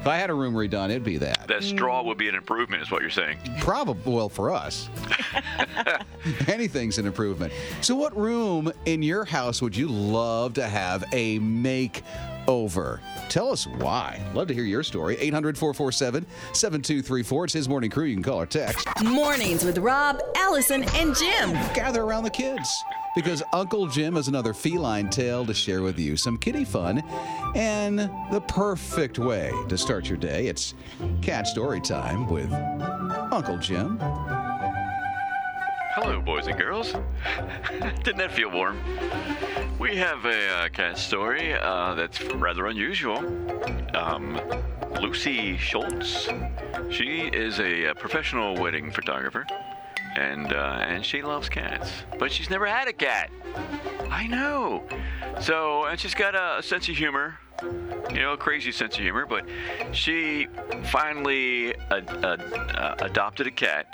if 0.00 0.06
I 0.06 0.16
had 0.16 0.30
a 0.30 0.34
room 0.34 0.54
redone, 0.54 0.90
it'd 0.90 1.02
be 1.02 1.16
that. 1.18 1.48
That 1.48 1.64
straw 1.64 2.02
would 2.04 2.16
be 2.16 2.28
an 2.28 2.36
improvement, 2.36 2.80
is 2.82 2.92
what 2.92 3.02
you're 3.02 3.10
saying. 3.10 3.38
Probably, 3.58 4.12
well, 4.12 4.28
for 4.28 4.50
us. 4.52 4.88
Anything's 6.48 6.98
an 6.98 7.06
improvement. 7.06 7.52
So, 7.80 7.96
what 7.96 8.16
room 8.16 8.72
in 8.84 9.02
your 9.02 9.24
house 9.24 9.60
would 9.60 9.76
you 9.76 9.88
love 9.88 10.54
to 10.54 10.66
have 10.68 11.04
a 11.12 11.40
makeover? 12.46 13.00
Tell 13.28 13.50
us 13.50 13.66
why. 13.66 14.20
Love 14.34 14.48
to 14.48 14.54
hear 14.54 14.64
your 14.64 14.82
story. 14.82 15.16
800 15.18 15.58
447 15.58 16.26
7234. 16.52 17.44
It's 17.44 17.52
his 17.52 17.68
morning 17.68 17.90
crew. 17.90 18.04
You 18.04 18.14
can 18.14 18.22
call 18.22 18.40
or 18.40 18.46
text. 18.46 18.86
Mornings 19.02 19.64
with 19.64 19.78
Rob, 19.78 20.20
Allison, 20.36 20.84
and 20.94 21.14
Jim. 21.14 21.52
Gather 21.74 22.02
around 22.02 22.24
the 22.24 22.30
kids 22.30 22.68
because 23.14 23.42
Uncle 23.52 23.86
Jim 23.86 24.14
has 24.16 24.28
another 24.28 24.52
feline 24.52 25.08
tale 25.08 25.44
to 25.46 25.54
share 25.54 25.82
with 25.82 25.98
you. 25.98 26.16
Some 26.16 26.36
kitty 26.36 26.64
fun 26.64 27.02
and 27.54 27.98
the 28.30 28.42
perfect 28.46 29.18
way 29.18 29.52
to 29.68 29.78
start 29.78 30.08
your 30.08 30.18
day. 30.18 30.46
It's 30.46 30.74
cat 31.22 31.46
story 31.46 31.80
time 31.80 32.28
with 32.28 32.52
Uncle 33.32 33.58
Jim. 33.58 33.98
Hello, 35.98 36.20
boys 36.20 36.46
and 36.46 36.58
girls. 36.58 36.92
Didn't 38.04 38.18
that 38.18 38.30
feel 38.30 38.50
warm? 38.50 38.78
We 39.78 39.96
have 39.96 40.26
a 40.26 40.48
uh, 40.50 40.68
cat 40.68 40.98
story 40.98 41.54
uh, 41.54 41.94
that's 41.94 42.22
rather 42.34 42.66
unusual. 42.66 43.16
Um, 43.96 44.38
Lucy 45.00 45.56
Schultz. 45.56 46.28
She 46.90 47.30
is 47.32 47.60
a, 47.60 47.86
uh 47.86 47.94
professional 47.94 48.56
wedding 48.56 48.90
photographer, 48.90 49.46
and 50.16 50.52
uh, 50.52 50.84
and 50.86 51.02
she 51.02 51.22
loves 51.22 51.48
cats, 51.48 51.90
but 52.18 52.30
she's 52.30 52.50
never 52.50 52.66
had 52.66 52.88
a 52.88 52.92
cat. 52.92 53.30
I 54.10 54.26
know. 54.26 54.84
So, 55.40 55.86
and 55.86 55.98
she's 55.98 56.14
got 56.14 56.34
a 56.34 56.62
sense 56.62 56.90
of 56.90 56.96
humor. 56.98 57.38
You 58.10 58.20
know, 58.20 58.34
a 58.34 58.36
crazy 58.36 58.70
sense 58.70 58.96
of 58.96 59.00
humor, 59.00 59.24
but 59.24 59.46
she 59.92 60.46
finally 60.90 61.74
ad- 61.90 62.10
ad- 62.22 62.52
uh, 62.52 62.96
adopted 62.98 63.46
a 63.46 63.50
cat 63.50 63.86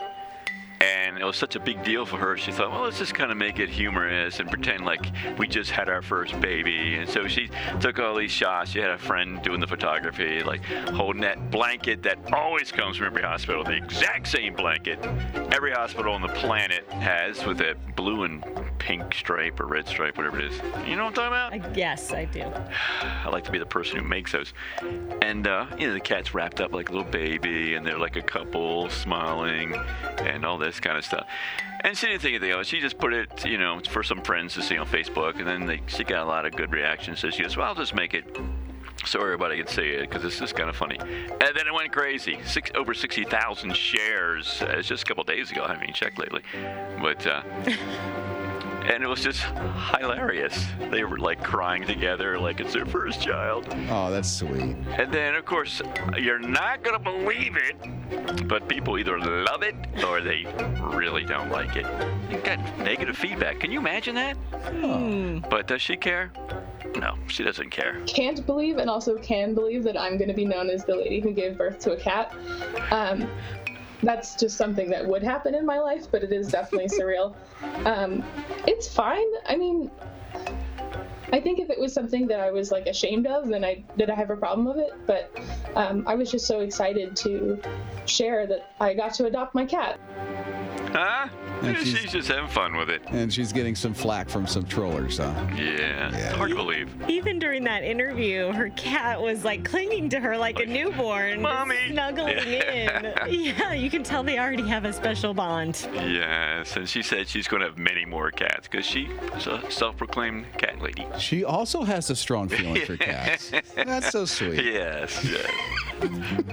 and 1.15 1.23
it 1.23 1.25
was 1.27 1.37
such 1.37 1.57
a 1.57 1.61
big 1.61 1.83
deal 1.85 2.07
for 2.07 2.17
her. 2.17 2.37
She 2.37 2.53
thought, 2.53 2.71
well, 2.71 2.83
let's 2.85 2.99
just 2.99 3.15
kind 3.15 3.31
of 3.31 3.37
make 3.37 3.59
it 3.59 3.69
humorous 3.69 4.41
and 4.41 4.49
pretend 4.51 4.85
like 4.85 5.07
we 5.39 5.47
just 5.47 5.71
had 5.71 5.89
our 5.89 6.03
first 6.03 6.39
baby. 6.41 6.95
And 6.97 7.09
so 7.09 7.29
she 7.29 7.51
took 7.81 7.99
all 7.99 8.15
these 8.17 8.31
shots. 8.31 8.71
She 8.71 8.79
had 8.81 8.91
a 8.91 8.99
friend 8.99 9.43
doing 9.43 9.61
the 9.61 9.67
photography, 9.67 10.43
like 10.43 10.65
holding 10.91 11.23
that 11.23 11.51
blanket 11.51 12.03
that 12.05 12.19
always 12.33 12.73
comes 12.73 12.97
from 12.97 13.07
every 13.07 13.23
hospital, 13.23 13.63
the 13.65 13.77
exact 13.77 14.27
same 14.29 14.55
blanket 14.55 14.99
every 15.53 15.73
hospital 15.73 16.15
on 16.15 16.23
the 16.23 16.29
planet 16.29 16.89
has 16.91 17.45
with 17.45 17.59
that 17.59 17.95
blue 17.97 18.25
and 18.25 18.45
pink 18.79 19.15
stripe 19.15 19.61
or 19.61 19.67
red 19.67 19.87
stripe, 19.87 20.17
whatever 20.17 20.41
it 20.41 20.47
is. 20.53 20.57
You 20.87 20.97
know 20.97 21.05
what 21.05 21.09
I'm 21.09 21.15
talking 21.15 21.27
about? 21.29 21.53
I- 21.53 21.73
Yes, 21.77 22.13
I 22.13 22.25
do. 22.27 22.43
I 23.03 23.29
like 23.29 23.45
to 23.45 23.51
be 23.53 23.59
the 23.59 23.67
person 23.67 23.99
who 23.99 24.05
makes 24.05 24.33
those. 24.33 24.53
And, 25.23 25.47
uh, 25.47 25.67
you 25.79 25.87
know, 25.87 25.93
the 25.95 26.01
cat's 26.01 26.35
wrapped 26.35 26.61
up 26.61 26.73
like 26.73 26.89
a 26.89 26.93
little 26.93 27.11
baby, 27.11 27.75
and 27.75 27.87
they're 27.87 27.99
like 27.99 28.17
a 28.17 28.23
couple 28.23 28.89
smiling 28.91 29.75
and 30.19 30.45
all 30.45 30.59
this 30.59 30.81
kind 30.81 30.97
of 30.99 31.02
stuff. 31.05 31.27
And 31.81 31.97
she 31.97 32.07
didn't 32.07 32.23
think 32.23 32.35
anything 32.35 32.53
of 32.53 32.61
it. 32.61 32.67
She 32.67 32.81
just 32.81 32.99
put 32.99 33.13
it, 33.13 33.45
you 33.45 33.59
know, 33.59 33.81
for 33.91 34.03
some 34.03 34.23
friends 34.23 34.55
to 34.55 34.63
see 34.63 34.77
on 34.77 34.87
Facebook, 34.87 35.39
and 35.39 35.47
then 35.47 35.67
they, 35.67 35.81
she 35.87 36.05
got 36.05 36.23
a 36.23 36.27
lot 36.29 36.47
of 36.47 36.53
good 36.55 36.73
reactions. 36.73 37.21
So 37.21 37.31
she 37.31 37.43
goes, 37.43 37.57
well, 37.57 37.67
I'll 37.69 37.75
just 37.75 37.95
make 37.95 38.15
it 38.15 38.25
so 39.05 39.21
everybody 39.21 39.57
can 39.57 39.67
see 39.67 39.83
it 39.83 40.09
because 40.09 40.23
this 40.23 40.41
is 40.41 40.53
kind 40.53 40.69
of 40.71 40.77
funny. 40.77 40.97
And 41.01 41.41
then 41.57 41.67
it 41.67 41.75
went 41.75 41.91
crazy. 41.93 42.39
Six, 42.45 42.71
over 42.77 42.95
60,000 42.95 43.77
shares. 43.77 44.63
Uh, 44.63 44.75
It's 44.79 44.87
just 44.87 45.03
a 45.03 45.07
couple 45.07 45.25
days 45.25 45.51
ago. 45.51 45.65
I 45.65 45.69
haven't 45.69 45.83
even 45.85 45.95
checked 45.95 46.19
lately. 46.19 46.43
But, 47.01 47.27
uh, 47.27 47.43
and 48.85 49.03
it 49.03 49.07
was 49.07 49.23
just 49.23 49.43
hilarious. 50.01 50.67
They 50.91 51.05
were 51.05 51.19
like 51.19 51.43
crying 51.43 51.85
together 51.87 52.39
like 52.39 52.61
it's 52.61 52.73
their 52.73 52.87
first 52.87 53.21
child. 53.21 53.67
Oh, 53.91 54.11
that's 54.11 54.31
sweet. 54.31 54.77
And 54.97 55.13
then, 55.13 55.35
of 55.35 55.45
course, 55.45 55.81
you're 56.19 56.39
not 56.39 56.83
going 56.83 56.97
to 56.97 57.03
believe 57.03 57.57
it, 57.57 58.49
but 58.49 58.69
people 58.69 58.99
either 58.99 59.19
love 59.19 59.63
it 59.63 59.75
or 60.05 60.21
they 60.21 60.47
really 60.81 61.25
don't 61.25 61.51
like 61.51 61.77
it. 61.77 61.87
They 62.31 62.39
got 62.39 62.79
negative 62.79 63.17
feedback. 63.17 63.61
Can 63.61 63.71
you 63.71 63.79
imagine 63.79 64.15
that? 64.17 64.37
But 65.49 65.67
does 65.67 65.83
she 65.83 65.97
care? 65.97 66.33
No, 66.97 67.15
she 67.27 67.43
doesn't 67.43 67.71
care. 67.71 68.01
can't 68.07 68.45
believe 68.45 68.77
and 68.77 68.91
also 68.91 69.17
can 69.17 69.55
believe 69.55 69.83
that 69.85 69.99
I'm 69.99 70.19
going 70.19 70.29
to 70.29 70.35
be 70.35 70.45
known 70.45 70.69
as 70.69 70.85
the 70.85 70.95
lady 70.95 71.21
who 71.21 71.33
gave 71.33 71.57
birth 71.57 71.79
to 71.81 71.93
a 71.93 71.97
cat. 71.97 72.35
Um, 72.91 73.27
that's 74.03 74.35
just 74.35 74.57
something 74.57 74.91
that 74.91 75.07
would 75.07 75.23
happen 75.23 75.55
in 75.55 75.65
my 75.65 75.79
life, 75.79 76.07
but 76.11 76.23
it 76.23 76.33
is 76.33 76.49
definitely 76.49 76.89
surreal. 76.99 77.35
Um, 77.87 78.25
it's 78.67 78.89
fine. 78.89 79.27
I 79.47 79.57
mean, 79.57 79.91
I 81.33 81.41
think 81.41 81.61
if 81.61 81.71
it 81.71 81.79
was 81.79 81.95
something 81.95 82.27
that 82.27 82.41
I 82.41 82.51
was 82.51 82.71
like 82.71 82.87
ashamed 82.87 83.27
of, 83.27 83.49
then 83.49 83.65
I 83.65 83.83
did 83.97 84.11
I 84.11 84.15
have 84.15 84.31
a 84.31 84.37
problem 84.37 84.67
with 84.67 84.79
it. 84.79 84.93
But 85.07 85.31
um, 85.77 86.05
I 86.07 86.15
was 86.15 86.31
just 86.31 86.47
so 86.47 86.61
excited 86.61 87.17
to 87.17 87.61
share 88.05 88.47
that 88.47 88.73
I 88.81 88.93
got 88.95 89.15
to 89.15 89.27
adopt 89.27 89.55
my 89.55 89.65
cat. 89.65 89.99
Huh? 90.93 91.29
And 91.63 91.77
she's, 91.79 91.97
she's- 91.99 92.13
just 92.13 92.29
having 92.29 92.49
fun 92.51 92.77
with 92.77 92.91
it. 92.91 93.03
And 93.09 93.33
she's 93.33 93.53
getting 93.53 93.75
some 93.75 93.95
flack 93.95 94.29
from 94.29 94.47
some 94.47 94.65
trollers, 94.65 95.19
huh? 95.19 95.33
Yeah, 95.57 96.11
it's 96.15 96.37
hard 96.37 96.51
to 96.51 96.57
believe. 96.57 96.91
Even 97.09 97.39
during 97.39 97.65
that 97.65 97.83
interview, 97.83 98.53
her 98.53 98.69
cat 98.71 99.21
was 99.21 99.45
like 99.45 99.65
clinging 99.65 100.09
to 100.11 100.21
her 100.21 100.37
like 100.37 100.59
a 100.61 100.67
newborn, 100.67 101.41
Mommy. 101.41 101.77
snuggling 101.91 102.37
in. 102.39 103.13
Yeah, 103.29 103.73
you 103.73 103.89
can 103.91 104.03
tell 104.03 104.23
they 104.23 104.39
already 104.39 104.67
have 104.69 104.85
a 104.85 104.93
special 104.93 105.33
bond. 105.33 105.89
Yes, 105.95 106.77
and 106.77 106.89
she 106.89 107.03
said 107.03 107.27
she's 107.29 107.49
going 107.49 107.61
to 107.63 107.69
have 107.69 107.79
many 107.79 108.05
more 108.05 108.31
cats 108.31 108.69
because 108.69 108.85
she's 108.85 109.09
a 109.47 109.63
self-proclaimed 109.71 110.45
cat 110.59 110.81
lady. 110.83 111.07
She 111.19 111.45
also 111.45 111.83
has 111.85 112.11
a 112.11 112.17
strong 112.17 112.49
feeling 112.49 112.85
for 112.85 112.97
cats. 112.99 113.51
That's 113.77 114.11
so 114.11 114.25
sweet. 114.25 114.65
Yes, 114.65 115.25
yes. 115.25 115.51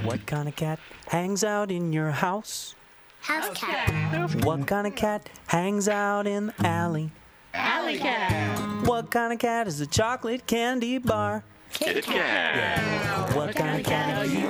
What 0.03 0.25
kind 0.25 0.47
of 0.47 0.55
cat 0.55 0.79
hangs 1.07 1.43
out 1.43 1.71
in 1.71 1.91
your 1.91 2.11
house? 2.11 2.75
House 3.21 3.49
cat. 3.53 4.43
What 4.43 4.65
kind 4.67 4.87
of 4.87 4.95
cat 4.95 5.29
hangs 5.47 5.87
out 5.87 6.25
in 6.27 6.47
the 6.47 6.65
alley? 6.65 7.11
Alley 7.53 7.97
cat. 7.97 8.85
What 8.87 9.11
kind 9.11 9.33
of 9.33 9.39
cat 9.39 9.67
is 9.67 9.79
a 9.81 9.87
chocolate 9.87 10.47
candy 10.47 10.97
bar? 10.97 11.43
Kit 11.71 12.03
Kat. 12.03 13.35
What 13.35 13.55
kind 13.55 13.79
of 13.79 13.85
cat 13.85 14.17
are 14.17 14.25
you? 14.25 14.47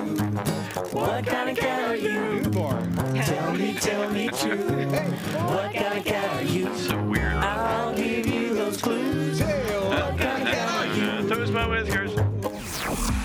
What 0.93 1.25
kind 1.25 1.49
of 1.49 1.57
cat 1.57 1.89
are 1.89 1.95
you? 1.95 2.41
Tell 3.23 3.53
me, 3.53 3.73
tell 3.73 4.09
me 4.11 4.29
true. 4.29 4.57
What 4.57 5.73
kind 5.73 5.97
of 5.99 6.05
cat 6.05 6.35
are 6.37 6.43
you? 6.43 6.73
So 6.77 7.01
weird. 7.03 7.33
I'll 7.33 7.93
give 7.93 8.25
you 8.25 8.53
those 8.55 8.81
clues. 8.81 9.18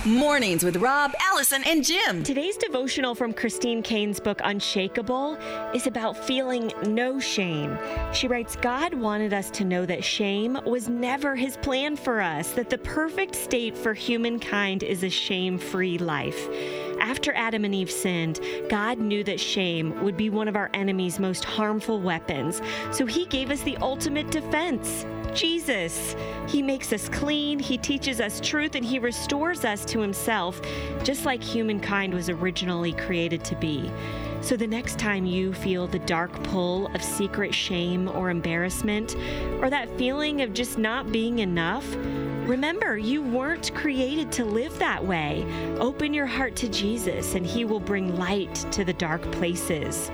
Mornings 0.06 0.62
with 0.62 0.76
Rob, 0.76 1.14
Allison, 1.18 1.62
and 1.64 1.82
Jim. 1.82 2.22
Today's 2.22 2.58
devotional 2.58 3.14
from 3.14 3.32
Christine 3.32 3.82
Caine's 3.82 4.20
book 4.20 4.38
Unshakable 4.44 5.38
is 5.72 5.86
about 5.86 6.14
feeling 6.14 6.70
no 6.86 7.18
shame. 7.18 7.78
She 8.12 8.28
writes 8.28 8.54
God 8.54 8.92
wanted 8.92 9.32
us 9.32 9.50
to 9.52 9.64
know 9.64 9.86
that 9.86 10.04
shame 10.04 10.60
was 10.66 10.90
never 10.90 11.34
his 11.34 11.56
plan 11.56 11.96
for 11.96 12.20
us, 12.20 12.50
that 12.50 12.68
the 12.68 12.76
perfect 12.76 13.34
state 13.34 13.78
for 13.78 13.94
humankind 13.94 14.82
is 14.82 15.04
a 15.04 15.08
shame 15.08 15.56
free 15.56 15.96
life. 15.96 16.50
After 17.00 17.32
Adam 17.32 17.64
and 17.64 17.74
Eve 17.74 17.90
sinned, 17.90 18.40
God 18.68 18.98
knew 18.98 19.24
that 19.24 19.40
shame 19.40 20.04
would 20.04 20.18
be 20.18 20.28
one 20.28 20.48
of 20.48 20.56
our 20.56 20.68
enemy's 20.74 21.18
most 21.18 21.46
harmful 21.46 22.02
weapons. 22.02 22.60
So 22.92 23.06
he 23.06 23.24
gave 23.24 23.50
us 23.50 23.62
the 23.62 23.78
ultimate 23.78 24.30
defense 24.30 25.06
Jesus. 25.34 26.16
He 26.48 26.62
makes 26.62 26.92
us 26.92 27.08
clean, 27.08 27.58
He 27.58 27.76
teaches 27.76 28.20
us 28.20 28.40
truth, 28.40 28.74
and 28.74 28.84
He 28.84 28.98
restores 28.98 29.64
us 29.64 29.84
to 29.86 30.00
Himself, 30.00 30.60
just 31.02 31.24
like 31.24 31.42
humankind 31.42 32.14
was 32.14 32.28
originally 32.28 32.92
created 32.92 33.44
to 33.44 33.56
be. 33.56 33.90
So 34.40 34.56
the 34.56 34.66
next 34.66 34.98
time 34.98 35.24
you 35.24 35.54
feel 35.54 35.86
the 35.86 36.00
dark 36.00 36.30
pull 36.44 36.88
of 36.88 37.02
secret 37.02 37.54
shame 37.54 38.08
or 38.08 38.28
embarrassment, 38.28 39.16
or 39.60 39.70
that 39.70 39.88
feeling 39.96 40.42
of 40.42 40.52
just 40.52 40.76
not 40.76 41.10
being 41.10 41.38
enough, 41.38 41.86
remember 42.46 42.98
you 42.98 43.22
weren't 43.22 43.74
created 43.74 44.30
to 44.32 44.44
live 44.44 44.78
that 44.78 45.02
way. 45.02 45.46
Open 45.80 46.12
your 46.12 46.26
heart 46.26 46.56
to 46.56 46.68
Jesus, 46.68 47.34
and 47.34 47.46
He 47.46 47.64
will 47.64 47.80
bring 47.80 48.18
light 48.18 48.54
to 48.72 48.84
the 48.84 48.92
dark 48.92 49.22
places. 49.32 50.10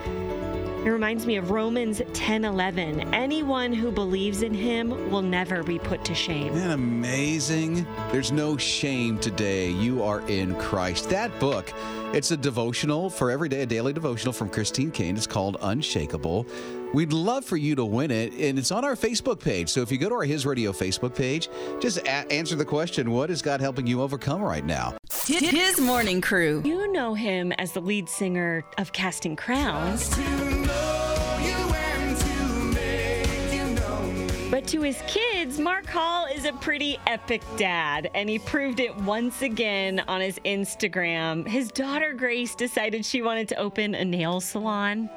It 0.85 0.89
reminds 0.89 1.27
me 1.27 1.37
of 1.37 1.51
Romans 1.51 2.01
10:11. 2.15 3.13
Anyone 3.13 3.75
who 3.75 3.91
believes 3.91 4.41
in 4.41 4.55
him 4.55 5.11
will 5.11 5.21
never 5.21 5.63
be 5.63 5.79
put 5.79 6.07
to 6.07 6.15
shame. 6.15 6.55
Isn't 6.55 6.69
that 6.69 6.73
amazing? 6.73 7.87
There's 8.11 8.33
no 8.33 8.57
shame 8.57 9.19
today. 9.19 9.71
You 9.71 10.03
are 10.03 10.27
in 10.29 10.55
Christ. 10.55 11.11
That 11.11 11.39
book, 11.39 11.71
it's 12.15 12.31
a 12.31 12.37
devotional 12.37 13.11
for 13.11 13.31
every 13.31 13.51
day, 13.51 13.61
a 13.61 13.67
daily 13.67 13.93
devotional 13.93 14.33
from 14.33 14.49
Christine 14.49 14.91
Caine. 14.91 15.17
It's 15.19 15.27
called 15.27 15.59
Unshakable. 15.61 16.47
We'd 16.95 17.13
love 17.13 17.45
for 17.45 17.59
you 17.59 17.75
to 17.77 17.85
win 17.85 18.11
it, 18.11 18.33
and 18.33 18.59
it's 18.59 18.73
on 18.73 18.85
our 18.85 18.97
Facebook 18.97 19.39
page. 19.39 19.69
So 19.69 19.83
if 19.83 19.93
you 19.93 19.99
go 19.99 20.09
to 20.09 20.15
our 20.15 20.25
His 20.25 20.47
Radio 20.47 20.73
Facebook 20.73 21.15
page, 21.15 21.51
just 21.79 21.99
a- 21.99 22.33
answer 22.33 22.57
the 22.57 22.65
question 22.65 23.11
What 23.11 23.31
is 23.31 23.43
God 23.43 23.61
helping 23.61 23.87
you 23.87 24.01
overcome 24.01 24.41
right 24.41 24.65
now? 24.65 24.95
His 25.27 25.79
morning 25.79 26.23
crew. 26.23 26.63
You 26.65 26.91
know 26.91 27.13
him 27.15 27.53
as 27.53 27.73
the 27.73 27.81
lead 27.81 28.09
singer 28.09 28.65
of 28.79 28.93
Casting 28.93 29.37
Crowns. 29.37 30.11
But 34.51 34.67
to 34.69 34.83
his 34.83 35.01
kids, 35.07 35.61
Mark 35.61 35.87
Hall 35.87 36.27
is 36.27 36.45
a 36.45 36.53
pretty 36.55 36.99
epic 37.07 37.41
dad, 37.57 38.11
and 38.17 38.29
he 38.29 38.41
proved 38.41 38.81
it 38.81 38.97
once 38.97 39.43
again 39.43 40.01
on 40.09 40.21
his 40.21 40.41
Instagram. 40.45 41.47
His 41.47 41.71
daughter 41.71 42.13
Grace 42.15 42.57
decided 42.57 43.05
she 43.05 43.23
wanted 43.23 43.47
to 43.51 43.57
open 43.57 43.95
a 43.95 44.05
nail 44.05 44.41
salon. 44.41 45.09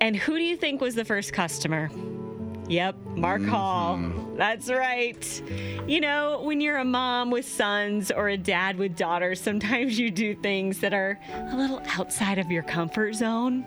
And 0.00 0.16
who 0.16 0.38
do 0.38 0.42
you 0.44 0.56
think 0.56 0.80
was 0.80 0.94
the 0.94 1.04
first 1.04 1.34
customer? 1.34 1.90
Yep, 2.68 2.96
Mark 3.16 3.42
mm-hmm. 3.42 3.50
Hall. 3.50 3.98
That's 4.36 4.70
right. 4.70 5.42
You 5.86 6.00
know, 6.00 6.40
when 6.42 6.62
you're 6.62 6.78
a 6.78 6.86
mom 6.86 7.30
with 7.30 7.46
sons 7.46 8.10
or 8.10 8.30
a 8.30 8.38
dad 8.38 8.78
with 8.78 8.96
daughters, 8.96 9.42
sometimes 9.42 9.98
you 9.98 10.10
do 10.10 10.34
things 10.36 10.78
that 10.78 10.94
are 10.94 11.20
a 11.34 11.54
little 11.54 11.82
outside 11.98 12.38
of 12.38 12.50
your 12.50 12.62
comfort 12.62 13.14
zone. 13.14 13.62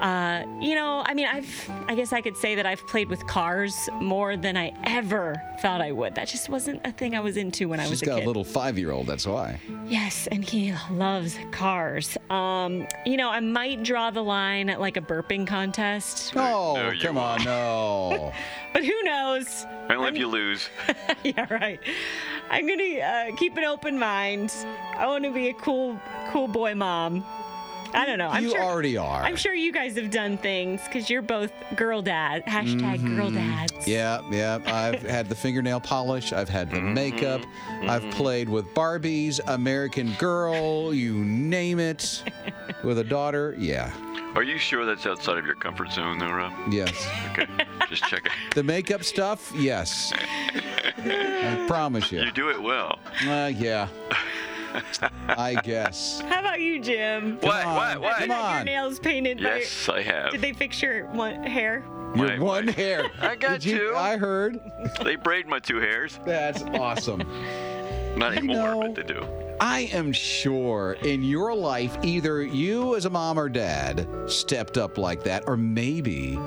Uh, 0.00 0.44
you 0.60 0.74
know, 0.74 1.02
I 1.06 1.14
mean, 1.14 1.26
I've, 1.26 1.70
I 1.88 1.94
guess 1.94 2.12
I 2.12 2.20
could 2.20 2.36
say 2.36 2.54
that 2.56 2.66
I've 2.66 2.84
played 2.86 3.08
with 3.08 3.26
cars 3.26 3.88
more 3.94 4.36
than 4.36 4.56
I 4.56 4.72
ever 4.84 5.40
thought 5.60 5.80
I 5.80 5.92
would. 5.92 6.14
That 6.14 6.28
just 6.28 6.48
wasn't 6.48 6.80
a 6.84 6.92
thing 6.92 7.14
I 7.14 7.20
was 7.20 7.36
into 7.36 7.68
when 7.68 7.80
I 7.80 7.84
was 7.84 8.00
She's 8.00 8.02
a 8.02 8.06
got 8.06 8.22
a 8.22 8.26
little 8.26 8.44
five 8.44 8.76
year 8.78 8.90
old, 8.90 9.06
that's 9.06 9.26
why. 9.26 9.60
Yes, 9.86 10.26
and 10.26 10.44
he 10.44 10.74
loves 10.90 11.38
cars. 11.52 12.18
Um, 12.28 12.86
you 13.06 13.16
know, 13.16 13.30
I 13.30 13.40
might 13.40 13.82
draw 13.82 14.10
the 14.10 14.22
line 14.22 14.68
at 14.68 14.80
like 14.80 14.96
a 14.96 15.00
burping 15.00 15.46
contest, 15.46 16.32
Oh, 16.36 16.74
No, 16.74 16.90
you 16.90 17.00
come 17.00 17.16
on, 17.18 17.42
no. 17.44 18.32
but 18.72 18.84
who 18.84 19.02
knows? 19.04 19.64
Only 19.88 20.08
if 20.08 20.16
you 20.16 20.26
lose. 20.28 20.68
yeah, 21.24 21.46
right. 21.52 21.80
I'm 22.50 22.66
gonna 22.66 22.98
uh, 22.98 23.36
keep 23.36 23.56
an 23.56 23.64
open 23.64 23.98
mind. 23.98 24.52
I 24.96 25.06
want 25.06 25.24
to 25.24 25.32
be 25.32 25.48
a 25.48 25.54
cool, 25.54 25.98
cool 26.30 26.48
boy 26.48 26.74
mom. 26.74 27.24
I 27.94 28.06
don't 28.06 28.18
know. 28.18 28.28
I'm 28.28 28.44
you 28.44 28.50
sure, 28.50 28.60
already 28.60 28.96
are. 28.96 29.22
I'm 29.22 29.36
sure 29.36 29.54
you 29.54 29.72
guys 29.72 29.96
have 29.96 30.10
done 30.10 30.36
things 30.36 30.82
because 30.84 31.08
you're 31.08 31.22
both 31.22 31.52
girl 31.76 32.02
dad. 32.02 32.44
Hashtag 32.46 33.16
girl 33.16 33.30
dads. 33.30 33.72
Mm-hmm. 33.72 33.90
Yeah, 33.90 34.20
yeah. 34.30 34.58
I've 34.66 35.02
had 35.08 35.28
the 35.28 35.34
fingernail 35.34 35.80
polish. 35.80 36.32
I've 36.32 36.48
had 36.48 36.70
the 36.70 36.80
makeup. 36.80 37.42
I've 37.82 38.08
played 38.10 38.48
with 38.48 38.66
Barbies, 38.74 39.40
American 39.46 40.12
Girl, 40.18 40.92
you 40.92 41.24
name 41.24 41.78
it. 41.78 42.22
with 42.84 42.98
a 42.98 43.04
daughter, 43.04 43.54
yeah. 43.58 43.92
Are 44.34 44.42
you 44.42 44.58
sure 44.58 44.84
that's 44.84 45.06
outside 45.06 45.38
of 45.38 45.46
your 45.46 45.54
comfort 45.54 45.92
zone, 45.92 46.18
though, 46.18 46.32
Rob? 46.32 46.52
Yes. 46.70 47.08
Okay, 47.30 47.46
just 47.88 48.04
check 48.04 48.26
it. 48.26 48.32
The 48.54 48.64
makeup 48.64 49.04
stuff, 49.04 49.52
yes. 49.54 50.12
I 50.96 51.64
promise 51.68 52.10
you. 52.10 52.20
You 52.20 52.32
do 52.32 52.50
it 52.50 52.60
well. 52.60 52.98
Uh, 53.26 53.52
yeah. 53.54 53.88
I 55.28 55.54
guess. 55.62 56.20
How 56.28 56.40
about 56.40 56.60
you, 56.60 56.80
Jim? 56.80 57.38
What? 57.40 57.64
on, 57.64 57.76
What? 57.76 58.00
What? 58.00 58.16
come 58.18 58.30
on. 58.30 58.54
Your 58.56 58.64
nails 58.64 58.98
painted. 58.98 59.38
by- 59.42 59.56
Yes, 59.58 59.88
I 59.88 60.02
have. 60.02 60.32
Did 60.32 60.40
they 60.40 60.52
fix 60.52 60.80
your 60.82 61.06
one 61.08 61.42
hair? 61.44 61.82
Your 62.16 62.28
My- 62.28 62.38
one 62.38 62.68
hair. 62.68 63.06
I 63.20 63.34
got 63.36 63.60
Did 63.60 63.64
you, 63.64 63.78
two. 63.90 63.96
I 63.96 64.16
heard. 64.16 64.60
They 65.02 65.16
braid 65.16 65.46
my 65.46 65.58
two 65.58 65.78
hairs. 65.80 66.18
That's 66.24 66.62
awesome. 66.62 67.20
Not 68.16 68.36
anymore, 68.36 68.74
know- 68.74 68.80
but 68.82 68.94
they 68.94 69.02
do. 69.14 69.26
I 69.60 69.88
am 69.92 70.12
sure 70.12 70.96
in 71.02 71.22
your 71.22 71.54
life, 71.54 71.96
either 72.02 72.42
you 72.42 72.96
as 72.96 73.04
a 73.04 73.10
mom 73.10 73.38
or 73.38 73.48
dad 73.48 74.06
stepped 74.26 74.76
up 74.78 74.98
like 74.98 75.22
that, 75.24 75.44
or 75.46 75.56
maybe 75.56 76.38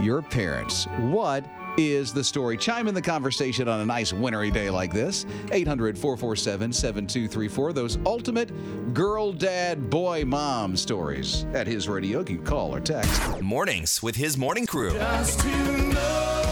your 0.00 0.22
parents. 0.22 0.86
What 0.98 1.44
is 1.76 2.12
the 2.12 2.24
story? 2.24 2.56
Chime 2.56 2.88
in 2.88 2.94
the 2.94 3.02
conversation 3.02 3.68
on 3.68 3.80
a 3.80 3.86
nice 3.86 4.12
wintry 4.12 4.50
day 4.50 4.70
like 4.70 4.92
this. 4.92 5.26
800 5.52 5.98
447 5.98 6.72
7234. 6.72 7.72
Those 7.72 7.98
ultimate 8.06 8.50
girl, 8.94 9.32
dad, 9.32 9.90
boy, 9.90 10.24
mom 10.24 10.76
stories 10.76 11.46
at 11.54 11.66
his 11.66 11.88
radio. 11.88 12.20
You 12.20 12.24
can 12.24 12.44
call 12.44 12.74
or 12.74 12.80
text. 12.80 13.40
Mornings 13.40 14.02
with 14.02 14.16
his 14.16 14.36
morning 14.36 14.66
crew. 14.66 14.96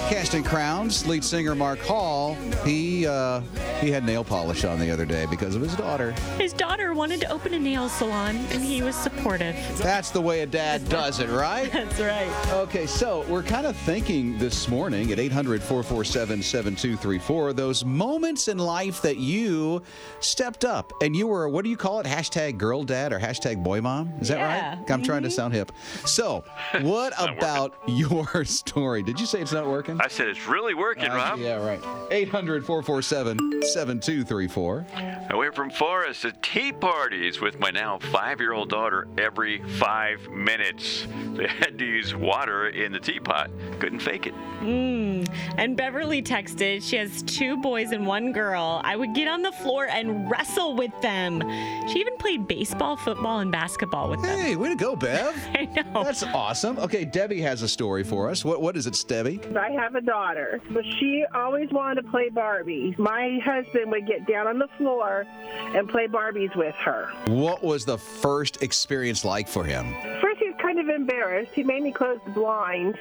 Casting 0.09 0.45
Crowns, 0.45 1.07
lead 1.07 1.25
singer 1.25 1.55
Mark 1.55 1.79
Hall. 1.81 2.35
He 2.65 3.07
uh, 3.07 3.41
he 3.81 3.91
had 3.91 4.05
nail 4.05 4.23
polish 4.23 4.65
on 4.65 4.79
the 4.79 4.91
other 4.91 5.05
day 5.07 5.27
because 5.27 5.55
of 5.57 5.63
his 5.63 5.75
daughter. 5.75 6.13
His 6.39 6.53
daughter 6.53 6.93
wanted 6.95 7.21
to 7.23 7.31
open 7.33 7.55
a 7.55 7.59
nail 7.59 7.89
salon, 7.89 8.37
and 8.53 8.63
he 8.63 8.83
was 8.83 8.95
supportive. 8.95 9.57
That's 9.79 10.11
the 10.11 10.21
way 10.21 10.41
a 10.43 10.47
dad 10.47 10.89
does 10.89 11.21
it, 11.21 11.31
right? 11.31 11.73
That's 11.73 11.99
right. 12.01 12.31
Okay, 12.53 12.87
so 12.87 13.25
we're 13.29 13.43
kind 13.43 13.67
of 13.67 13.77
thinking 13.79 14.39
this 14.39 14.69
morning 14.69 15.11
at 15.11 15.19
800 15.19 15.63
447 15.63 16.43
7234 16.43 17.53
those 17.55 17.85
moments 17.85 18.49
in 18.49 18.59
life 18.59 19.01
that 19.03 19.17
you 19.17 19.83
stepped 20.21 20.65
up 20.65 20.93
and 21.03 21.17
you 21.17 21.27
were, 21.27 21.49
what 21.49 21.65
do 21.65 21.71
you 21.71 21.77
call 21.79 22.01
it? 22.01 22.07
Hashtag 22.07 22.59
girl 22.59 22.85
dad 22.85 23.13
or 23.13 23.19
hashtag 23.19 23.63
boy 23.65 23.81
mom? 23.81 24.13
Is 24.21 24.29
that 24.29 24.39
Yeah. 24.39 24.79
right? 24.79 24.91
I'm 24.91 25.03
trying 25.03 25.23
to 25.23 25.31
sound 25.31 25.55
hip. 25.55 25.73
So, 26.05 26.45
what 26.83 27.15
not 27.19 27.37
about 27.39 27.75
your 27.89 28.45
story? 28.45 29.03
Did 29.03 29.19
you 29.19 29.27
say 29.27 29.41
it's 29.41 29.53
not 29.53 29.67
working? 29.67 29.94
I 30.01 30.09
said 30.09 30.29
it's 30.29 30.47
really 30.49 30.75
working, 30.75 31.11
Uh, 31.11 31.17
Rob. 31.17 31.39
yeah, 31.39 31.65
right. 31.65 31.81
800 32.11 32.65
447 32.65 33.63
7234. 33.63 34.87
I 35.31 35.35
went 35.35 35.55
from 35.55 35.71
forest 35.71 36.23
to 36.23 36.33
tea 36.43 36.73
parties 36.73 37.41
with 37.41 37.59
my 37.59 37.71
now 37.71 37.99
five-year-old 37.99 38.69
daughter 38.69 39.07
every 39.19 39.63
five 39.79 40.29
minutes. 40.29 41.07
They 41.35 41.47
had 41.47 41.79
to 41.79 41.85
use 41.85 42.15
water 42.15 42.69
in 42.69 42.93
the 42.93 43.01
teapot. 43.01 43.51
Couldn't 43.81 44.01
fake 44.01 44.27
it. 44.27 44.35
Mm. 44.61 45.29
And 45.57 45.77
Beverly 45.77 46.23
texted, 46.23 46.83
she 46.83 46.97
has 46.97 47.23
two 47.23 47.57
boys 47.59 47.93
and 47.93 48.07
one 48.07 48.33
girl. 48.33 48.81
I 48.85 48.97
would 48.97 49.15
get 49.15 49.29
on 49.29 49.43
the 49.43 49.53
floor 49.53 49.87
and 49.87 50.31
wrestle 50.31 50.75
with 50.77 50.93
them. 51.03 51.41
She 51.89 51.99
even 52.01 52.17
played 52.19 52.47
baseball, 52.49 52.97
football, 52.97 53.41
and 53.41 53.51
basketball 53.53 54.11
with 54.11 54.23
them. 54.23 54.39
Hey, 54.39 54.57
way 54.57 54.69
to 54.69 54.77
go, 54.77 54.95
Bev. 54.97 55.35
I 55.55 55.65
know. 55.67 56.05
That's 56.05 56.23
awesome. 56.23 56.79
Okay, 56.79 57.05
Debbie 57.05 57.41
has 57.41 57.63
a 57.63 57.69
story 57.69 58.05
for 58.05 58.31
us. 58.31 58.45
What 58.45 58.61
What 58.61 58.77
is 58.77 58.87
it, 58.87 59.03
Debbie? 59.07 59.41
I 59.57 59.71
have 59.73 59.84
a 59.95 60.01
daughter, 60.01 60.61
but 60.71 60.85
she 60.85 61.25
always 61.35 61.71
wanted 61.71 62.03
to 62.03 62.09
play 62.09 62.29
Barbie. 62.29 62.95
My 62.99 63.41
husband 63.45 63.91
would 63.91 64.07
get 64.07 64.27
down 64.27 64.47
on 64.47 64.59
the 64.59 64.69
floor 64.79 65.27
and 65.75 65.89
play 65.89 66.07
Barbies 66.07 66.55
with 66.55 66.75
her. 66.77 67.09
What 67.27 67.65
was 67.65 67.85
the 67.85 67.99
first 67.99 68.63
experience 68.63 69.25
like 69.25 69.49
for 69.49 69.65
him? 69.65 69.93
First, 70.21 70.39
he 70.39 70.47
was 70.47 70.57
kind 70.61 70.79
of 70.79 70.85
of 70.85 70.95
embarrassed. 70.95 71.53
He 71.55 71.63
made 71.63 71.83
me 71.83 71.93
close 71.93 72.19
the 72.25 72.31
blinds 72.31 72.97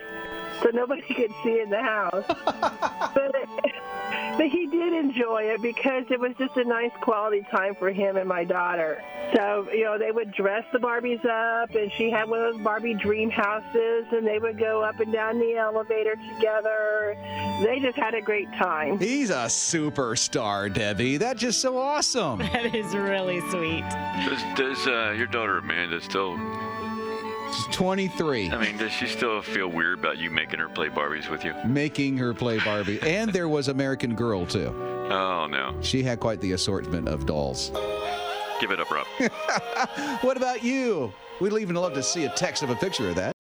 so 0.62 0.70
nobody 0.74 1.02
could 1.14 1.32
see 1.44 1.62
in 1.62 1.70
the 1.70 1.82
house. 1.82 2.26
but, 3.16 3.36
but 4.38 4.48
he 4.48 4.68
did 4.68 4.94
enjoy 4.94 5.44
it 5.44 5.62
because 5.62 6.06
it 6.10 6.20
was 6.20 6.34
just 6.38 6.58
a 6.58 6.64
nice 6.64 6.92
quality 7.02 7.46
time 7.52 7.76
for 7.76 7.92
him 7.92 8.18
and 8.18 8.28
my 8.28 8.44
daughter. 8.44 9.02
So, 9.36 9.68
you 9.72 9.84
know, 9.84 9.98
they 9.98 10.12
would 10.12 10.32
dress 10.32 10.64
the 10.72 10.80
Barbies 10.80 11.24
up, 11.26 11.74
and 11.76 11.92
she 11.92 12.10
had 12.10 12.30
one 12.30 12.40
of 12.40 12.54
those 12.54 12.64
Barbie 12.64 12.94
dream 12.94 13.30
houses, 13.30 14.06
and 14.12 14.26
they 14.26 14.40
would 14.40 14.60
go 14.60 14.82
up 14.82 15.00
and 15.00 15.12
down 15.12 15.40
the 15.40 15.56
elevator 15.56 16.16
together. 16.36 17.18
They 17.64 17.80
just 17.82 17.98
had 17.98 18.14
a 18.14 18.22
great 18.22 18.52
time. 18.54 19.00
He's 19.00 19.30
a 19.30 19.46
superstar, 19.46 20.72
Debbie. 20.72 21.18
That's 21.18 21.40
just 21.40 21.62
so 21.62 21.78
awesome. 21.78 22.42
That 22.54 22.76
is 22.76 22.94
really 22.94 23.42
sweet. 23.50 23.84
Does, 24.28 24.44
does 24.56 24.88
uh, 24.88 25.16
your 25.18 25.26
daughter 25.26 25.58
Amanda 25.58 26.00
still? 26.02 26.38
She's 27.54 27.68
23. 27.68 28.50
I 28.50 28.58
mean, 28.58 28.78
does 28.78 28.92
she 28.92 29.06
still 29.06 29.42
feel 29.42 29.68
weird 29.68 30.00
about 30.00 30.18
you 30.18 30.32
making 30.32 30.60
her 30.60 30.70
play 30.70 30.90
Barbies 30.90 31.30
with 31.30 31.44
you? 31.44 31.54
Making 31.66 32.18
her 32.18 32.34
play 32.34 32.58
Barbie. 32.60 33.00
and 33.04 33.32
there 33.32 33.48
was 33.48 33.68
American 33.68 34.16
Girl, 34.16 34.46
too. 34.46 34.74
Oh 35.12 35.48
no! 35.48 35.76
She 35.82 36.02
had 36.02 36.20
quite 36.20 36.42
the 36.42 36.54
assortment 36.54 37.08
of 37.08 37.26
dolls. 37.26 37.72
Give 38.60 38.72
it 38.72 38.80
up, 38.80 38.90
Rob. 38.90 39.06
What 40.22 40.38
about 40.38 40.64
you? 40.64 41.12
We'd 41.42 41.54
even 41.54 41.76
love 41.76 41.94
to 41.94 42.04
see 42.04 42.24
a 42.24 42.30
text 42.30 42.64
of 42.64 42.70
a 42.70 42.76
picture 42.76 43.10
of 43.10 43.16
that. 43.16 43.36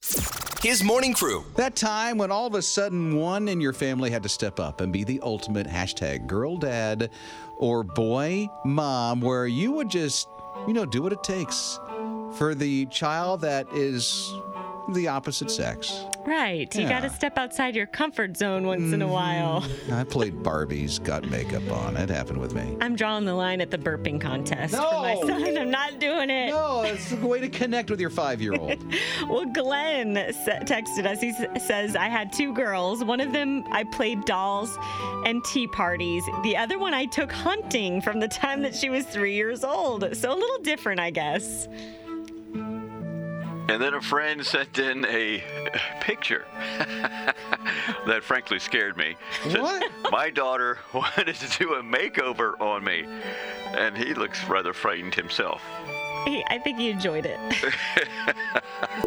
His 0.62 0.84
morning 0.84 1.14
crew. 1.14 1.46
That 1.56 1.76
time 1.76 2.18
when 2.18 2.32
all 2.32 2.48
of 2.48 2.56
a 2.56 2.62
sudden 2.62 3.16
one 3.16 3.48
in 3.48 3.62
your 3.62 3.74
family 3.74 4.10
had 4.12 4.24
to 4.24 4.30
step 4.30 4.60
up 4.60 4.82
and 4.82 4.92
be 4.92 5.04
the 5.04 5.20
ultimate 5.22 5.68
hashtag 5.68 6.28
girl 6.28 6.58
dad 6.58 7.10
or 7.58 7.84
boy 7.84 8.50
mom, 8.66 9.22
where 9.22 9.48
you 9.48 9.72
would 9.72 9.90
just, 9.90 10.28
you 10.68 10.74
know, 10.74 10.86
do 10.86 11.02
what 11.02 11.14
it 11.14 11.24
takes 11.24 11.80
for 12.38 12.56
the 12.56 12.86
child 12.88 13.42
that 13.42 13.68
is 13.74 14.34
the 14.90 15.08
opposite 15.08 15.50
sex. 15.50 16.06
Right. 16.26 16.74
You 16.76 16.82
Yeah. 16.82 16.90
got 16.90 17.02
to 17.02 17.10
step 17.10 17.38
outside 17.38 17.76
your 17.76 17.86
comfort 17.86 18.38
zone 18.38 18.66
once 18.66 18.94
in 18.94 19.02
a 19.02 19.06
mm-hmm. 19.06 19.14
while. 19.14 19.64
I 19.92 20.04
played 20.04 20.36
Barbies, 20.44 21.02
got 21.04 21.30
makeup 21.30 21.70
on. 21.72 21.98
It 21.98 22.10
happened 22.10 22.40
with 22.40 22.54
me. 22.54 22.78
I'm 22.82 22.96
drawing 22.96 23.26
the 23.26 23.34
line 23.34 23.62
at 23.62 23.72
the 23.72 23.78
burping 23.78 24.20
contest 24.20 24.76
for 24.76 24.82
my 24.82 25.16
son. 25.16 25.58
I'm 25.58 25.72
not 25.72 26.00
doing 26.00 26.30
it. 26.30 26.50
No, 26.50 26.84
it's 26.84 27.12
a 27.12 27.16
way 27.18 27.40
to 27.40 27.50
connect 27.50 27.90
with 27.90 28.00
your 28.00 28.10
five 28.10 28.42
year 28.42 28.54
old. 28.54 28.84
Well, 29.30 29.46
Glenn 29.46 30.16
texted 30.16 31.06
us. 31.06 31.22
He 31.22 31.30
s- 31.30 31.66
says, 31.66 31.96
I 31.96 32.08
had 32.08 32.32
two 32.34 32.54
girls. 32.54 33.04
One 33.04 33.20
of 33.20 33.32
them 33.32 33.64
I 33.72 33.84
played 33.84 34.26
dolls 34.26 34.78
and 35.26 35.44
tea 35.46 35.68
parties. 35.68 36.24
The 36.44 36.58
other 36.58 36.78
one 36.78 36.94
I 36.94 37.06
took 37.06 37.32
hunting 37.32 38.02
from 38.02 38.20
the 38.20 38.28
time 38.28 38.62
that 38.64 38.76
she 38.76 38.90
was 38.90 39.06
three 39.06 39.34
years 39.34 39.64
old. 39.64 40.16
So 40.16 40.32
a 40.32 40.36
little 40.36 40.60
different, 40.62 41.00
I 41.00 41.10
guess. 41.10 41.68
And 43.74 43.82
then 43.82 43.96
a 43.96 44.02
friend 44.02 44.46
sent 44.46 44.78
in 44.78 45.04
a 45.06 45.44
picture 46.00 46.46
that 48.06 48.20
frankly 48.22 48.60
scared 48.60 48.96
me. 48.96 49.16
Said, 49.50 49.64
What? 49.64 49.92
My 50.12 50.30
daughter 50.30 50.78
wanted 50.94 51.34
to 51.34 51.58
do 51.58 51.74
a 51.74 51.82
makeover 51.82 52.54
on 52.62 52.84
me, 52.84 53.04
and 53.76 53.98
he 53.98 54.14
looks 54.14 54.48
rather 54.48 54.74
frightened 54.74 55.16
himself. 55.16 55.64
He, 56.26 56.44
I 56.52 56.60
think 56.60 56.78
he 56.78 56.92
enjoyed 56.92 57.26
it. 57.26 57.40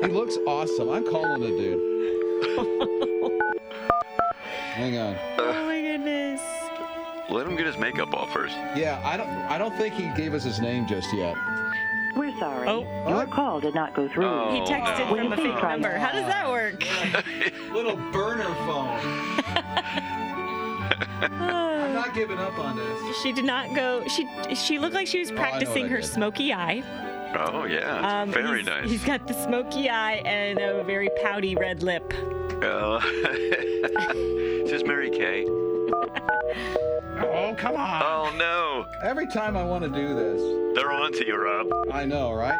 He 0.00 0.08
looks 0.08 0.36
awesome. 0.46 0.90
I'm 0.90 1.04
calling 1.08 1.40
the 1.40 1.48
dude. 1.48 1.80
Hang 4.74 4.98
on. 4.98 5.16
oh 5.38 5.64
my 5.64 5.80
goodness. 5.80 6.40
Let 7.30 7.46
him 7.46 7.56
get 7.56 7.66
his 7.66 7.76
makeup 7.76 8.12
off 8.14 8.32
first. 8.32 8.56
Yeah, 8.74 9.00
I 9.04 9.16
don't. 9.16 9.28
I 9.28 9.58
don't 9.58 9.76
think 9.76 9.94
he 9.94 10.08
gave 10.16 10.34
us 10.34 10.42
his 10.42 10.60
name 10.60 10.88
just 10.88 11.12
yet. 11.14 11.36
We're 12.16 12.36
sorry. 12.38 12.68
Oh. 12.68 13.08
Your 13.08 13.26
call 13.26 13.60
did 13.60 13.74
not 13.74 13.94
go 13.94 14.08
through. 14.08 14.24
Oh, 14.26 14.50
He 14.52 14.60
texted 14.72 15.10
no. 15.10 15.16
from 15.16 15.32
a 15.32 15.36
fake 15.36 15.62
number. 15.62 15.96
How 15.98 16.12
does 16.12 16.26
that 16.26 16.48
work? 16.48 16.82
Little 17.72 17.96
burner 18.10 18.44
phone. 18.64 18.98
I'm 21.20 21.92
not 21.92 22.14
giving 22.14 22.38
up 22.38 22.58
on 22.58 22.76
this. 22.76 23.16
She 23.22 23.32
did 23.32 23.44
not 23.44 23.74
go. 23.74 24.06
She 24.08 24.26
she 24.54 24.78
looked 24.78 24.94
like 24.94 25.06
she 25.06 25.18
was 25.20 25.30
Oh, 25.30 25.34
I 25.34 25.36
know 25.36 25.42
what 25.42 25.50
practicing 25.50 25.84
I 25.84 25.88
her 25.88 26.02
smoky 26.02 26.52
eye. 26.52 26.82
Oh 27.38 27.64
yeah, 27.64 28.22
it's 28.24 28.32
very 28.32 28.58
he's, 28.58 28.66
nice. 28.66 28.90
He's 28.90 29.04
got 29.04 29.26
the 29.26 29.34
smoky 29.34 29.90
eye 29.90 30.22
and 30.24 30.58
a 30.58 30.82
very 30.84 31.10
pouty 31.22 31.54
red 31.54 31.82
lip. 31.82 32.14
Uh, 32.62 33.00
is 33.04 34.70
this 34.70 34.82
Mary 34.84 35.10
Kay? 35.10 35.44
Oh, 37.18 37.54
come 37.58 37.76
on. 37.76 38.02
Oh 38.04 38.25
no, 38.92 38.98
Every 39.08 39.26
time 39.26 39.56
I 39.56 39.64
want 39.64 39.84
to 39.84 39.90
do 39.90 40.14
this, 40.14 40.76
they're 40.76 40.92
on 40.92 41.12
to 41.12 41.26
you, 41.26 41.36
Rob. 41.36 41.66
I 41.92 42.04
know, 42.04 42.32
right? 42.32 42.58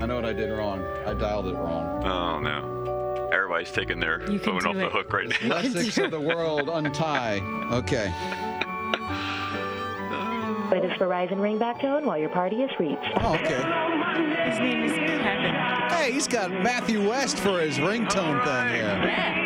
I 0.00 0.06
know 0.06 0.16
what 0.16 0.24
I 0.24 0.32
did 0.32 0.50
wrong. 0.50 0.84
I 1.06 1.14
dialed 1.14 1.46
it 1.46 1.54
wrong. 1.54 2.04
Oh 2.04 2.38
no, 2.38 3.28
everybody's 3.32 3.72
taking 3.72 4.00
their 4.00 4.20
You 4.30 4.38
phone 4.38 4.60
do 4.60 4.68
off 4.68 4.76
the 4.76 4.88
hook 4.90 5.12
right 5.12 5.28
now. 5.42 5.48
Lessons 5.48 5.98
of 5.98 6.10
the 6.10 6.20
world 6.20 6.68
untie. 6.68 7.40
Okay. 7.72 8.12
Play 10.68 10.80
this 10.80 10.98
Verizon 10.98 11.36
ringback 11.36 11.80
tone 11.80 12.06
while 12.06 12.18
your 12.18 12.30
party 12.30 12.56
is 12.56 12.70
reached. 12.78 13.00
Oh, 13.16 13.34
okay. 13.34 13.62
His 14.50 14.58
name 14.58 14.84
is 14.84 14.92
Kevin. 14.92 15.54
Hey, 15.90 16.12
he's 16.12 16.26
got 16.26 16.50
Matthew 16.50 17.08
West 17.08 17.38
for 17.38 17.60
his 17.60 17.78
ringtone 17.78 18.42
thing 18.44 18.74
here. 18.74 19.44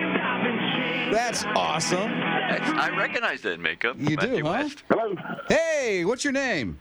That's 1.13 1.45
awesome. 1.45 2.11
I 2.13 2.91
recognize 2.97 3.43
that 3.43 3.61
makeup. 3.61 3.97
You 3.99 4.17
do, 4.17 4.27
Matthew 4.27 4.45
huh? 4.45 4.51
West. 4.51 4.83
Hello, 4.89 5.15
Hey, 5.49 6.05
what's 6.05 6.25
your 6.25 6.33
name? 6.33 6.79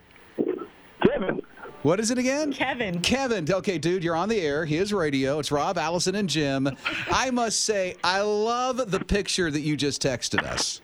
Kevin. 1.02 1.42
What 1.84 2.00
is 2.00 2.12
it 2.12 2.18
again? 2.18 2.52
Kevin. 2.52 3.00
Kevin. 3.02 3.50
Okay, 3.50 3.78
dude, 3.78 4.04
you're 4.04 4.16
on 4.16 4.28
the 4.28 4.42
air. 4.42 4.66
His 4.66 4.92
radio. 4.92 5.40
It's 5.40 5.52
Rob, 5.52 5.78
Allison, 5.78 6.16
and 6.16 6.28
Jim. 6.28 6.70
I 7.10 7.32
must 7.32 7.62
say, 7.64 7.96
I 8.04 8.22
love 8.22 8.92
the 8.92 9.00
picture 9.00 9.50
that 9.50 9.62
you 9.62 9.78
just 9.78 10.02
texted 10.02 10.44
us. 10.44 10.82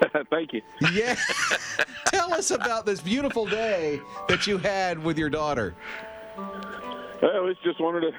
Thank 0.30 0.52
you. 0.52 0.62
Yeah. 0.92 1.16
Tell 2.06 2.32
us 2.32 2.52
about 2.52 2.86
this 2.86 3.00
beautiful 3.00 3.44
day 3.44 4.00
that 4.28 4.46
you 4.46 4.56
had 4.56 5.02
with 5.02 5.18
your 5.18 5.28
daughter. 5.28 5.74
Well, 7.20 7.48
it's 7.48 7.60
just 7.64 7.80
one 7.80 7.96
of 7.96 8.02
the 8.02 8.12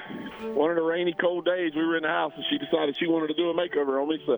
one 0.52 0.70
of 0.72 0.76
the 0.76 0.82
rainy, 0.82 1.14
cold 1.20 1.46
days. 1.46 1.72
We 1.76 1.86
were 1.86 1.96
in 1.96 2.04
the 2.04 2.10
house, 2.10 2.34
and 2.36 2.44
she 2.50 2.58
decided 2.58 2.98
she 2.98 3.08
wanted 3.08 3.28
to 3.28 3.34
do 3.34 3.50
a 3.50 3.54
makeover 3.54 4.02
on 4.02 4.10
me. 4.10 4.22
So, 4.26 4.38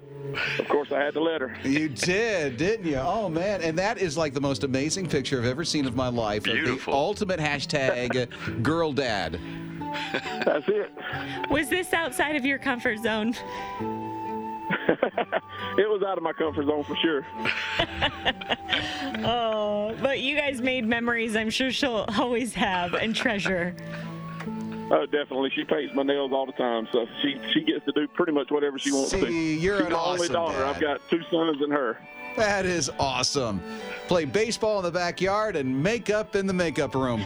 of 0.60 0.68
course, 0.68 0.92
I 0.92 1.00
had 1.00 1.14
to 1.16 1.22
let 1.22 1.42
her. 1.42 1.56
You 1.64 1.90
did, 1.90 2.58
didn't 2.58 2.86
you? 2.86 2.98
Oh 2.98 3.28
man, 3.28 3.62
and 3.62 3.78
that 3.80 3.98
is 3.98 4.18
like 4.18 4.34
the 4.34 4.42
most 4.42 4.64
amazing 4.64 5.10
picture 5.10 5.40
I've 5.40 5.46
ever 5.48 5.64
seen 5.66 5.86
of 5.88 5.96
my 5.96 6.10
life. 6.10 6.46
of 6.46 6.54
Beautiful. 6.54 6.94
The 6.94 6.98
ultimate 6.98 7.40
hashtag 7.40 8.62
girl 8.64 8.94
dad. 8.94 9.40
That's 10.46 10.68
it. 10.68 10.92
Was 11.50 11.70
this 11.70 11.92
outside 11.94 12.36
of 12.36 12.46
your 12.46 12.60
comfort 12.60 13.00
zone? 13.00 13.34
It 15.78 15.90
was 15.90 16.02
out 16.06 16.18
of 16.18 16.24
my 16.24 16.34
comfort 16.34 16.66
zone 16.66 16.84
for 16.84 16.96
sure. 16.98 17.26
Oh, 19.26 19.96
but 20.02 20.20
you 20.20 20.36
guys 20.36 20.62
made 20.62 20.86
memories 20.86 21.36
I'm 21.36 21.50
sure 21.50 21.72
she'll 21.72 22.06
always 22.18 22.54
have 22.56 22.94
and 22.94 23.16
treasure. 23.16 23.74
Oh, 24.94 25.06
definitely. 25.06 25.52
She 25.56 25.64
paints 25.64 25.96
my 25.96 26.04
nails 26.04 26.32
all 26.34 26.46
the 26.46 26.52
time, 26.52 26.86
so 26.92 27.08
she 27.22 27.40
she 27.54 27.62
gets 27.62 27.86
to 27.86 27.94
do 27.94 28.08
pretty 28.10 28.34
much 28.34 28.52
whatever 28.52 28.78
she 28.78 28.92
wants 28.92 29.12
to. 29.12 29.26
See, 29.26 29.58
you're 29.58 29.78
She's 29.78 29.86
an 29.88 29.94
my 29.94 30.00
only 30.00 30.28
daughter. 30.28 30.58
dad. 30.60 30.68
I've 30.68 30.82
got 30.82 31.10
two 31.10 31.22
sons 31.32 31.62
and 31.62 31.72
her. 31.72 31.98
That 32.36 32.66
is 32.66 32.92
awesome. 33.00 33.62
Play 34.08 34.26
baseball 34.26 34.80
in 34.80 34.84
the 34.84 34.92
backyard 34.92 35.56
and 35.56 35.82
makeup 35.82 36.36
in 36.36 36.46
the 36.46 36.54
makeup 36.54 36.94
room. 36.94 37.26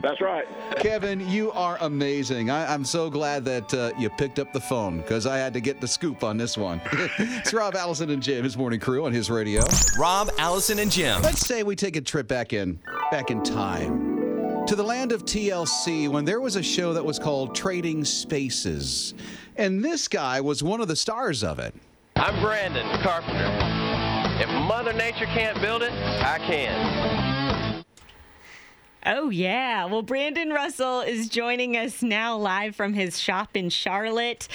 That's 0.00 0.20
right. 0.20 0.46
Kevin, 0.78 1.28
you 1.28 1.52
are 1.52 1.76
amazing. 1.82 2.48
I, 2.50 2.72
I'm 2.72 2.84
so 2.84 3.10
glad 3.10 3.44
that 3.44 3.74
uh, 3.74 3.92
you 3.98 4.08
picked 4.10 4.38
up 4.38 4.52
the 4.52 4.60
phone 4.60 4.98
because 4.98 5.26
I 5.26 5.36
had 5.36 5.52
to 5.52 5.60
get 5.60 5.80
the 5.80 5.86
scoop 5.88 6.24
on 6.24 6.36
this 6.38 6.56
one. 6.56 6.80
it's 7.18 7.52
Rob 7.52 7.74
Allison 7.74 8.10
and 8.10 8.22
Jim, 8.22 8.44
his 8.44 8.56
morning 8.56 8.80
crew 8.80 9.04
on 9.04 9.12
his 9.12 9.30
radio. 9.30 9.62
Rob, 9.98 10.30
Allison, 10.38 10.78
and 10.78 10.90
Jim. 10.90 11.20
Let's 11.22 11.46
say 11.46 11.62
we 11.64 11.76
take 11.76 11.96
a 11.96 12.00
trip 12.00 12.26
back 12.28 12.52
in, 12.52 12.80
back 13.10 13.30
in 13.30 13.42
time, 13.42 14.17
to 14.68 14.76
the 14.76 14.82
land 14.82 15.12
of 15.12 15.24
TLC 15.24 16.10
when 16.10 16.26
there 16.26 16.42
was 16.42 16.56
a 16.56 16.62
show 16.62 16.92
that 16.92 17.02
was 17.02 17.18
called 17.18 17.54
Trading 17.54 18.04
Spaces, 18.04 19.14
and 19.56 19.82
this 19.82 20.06
guy 20.08 20.42
was 20.42 20.62
one 20.62 20.82
of 20.82 20.88
the 20.88 20.94
stars 20.94 21.42
of 21.42 21.58
it. 21.58 21.74
I'm 22.16 22.38
Brandon 22.42 22.86
Carpenter. 23.00 23.48
If 24.42 24.50
Mother 24.68 24.92
Nature 24.92 25.24
can't 25.24 25.58
build 25.62 25.80
it, 25.80 25.92
I 25.92 26.38
can. 26.38 27.27
Oh, 29.10 29.30
yeah. 29.30 29.86
Well, 29.86 30.02
Brandon 30.02 30.50
Russell 30.50 31.00
is 31.00 31.30
joining 31.30 31.78
us 31.78 32.02
now 32.02 32.36
live 32.36 32.76
from 32.76 32.92
his 32.92 33.18
shop 33.18 33.56
in 33.56 33.70
Charlotte. 33.70 34.48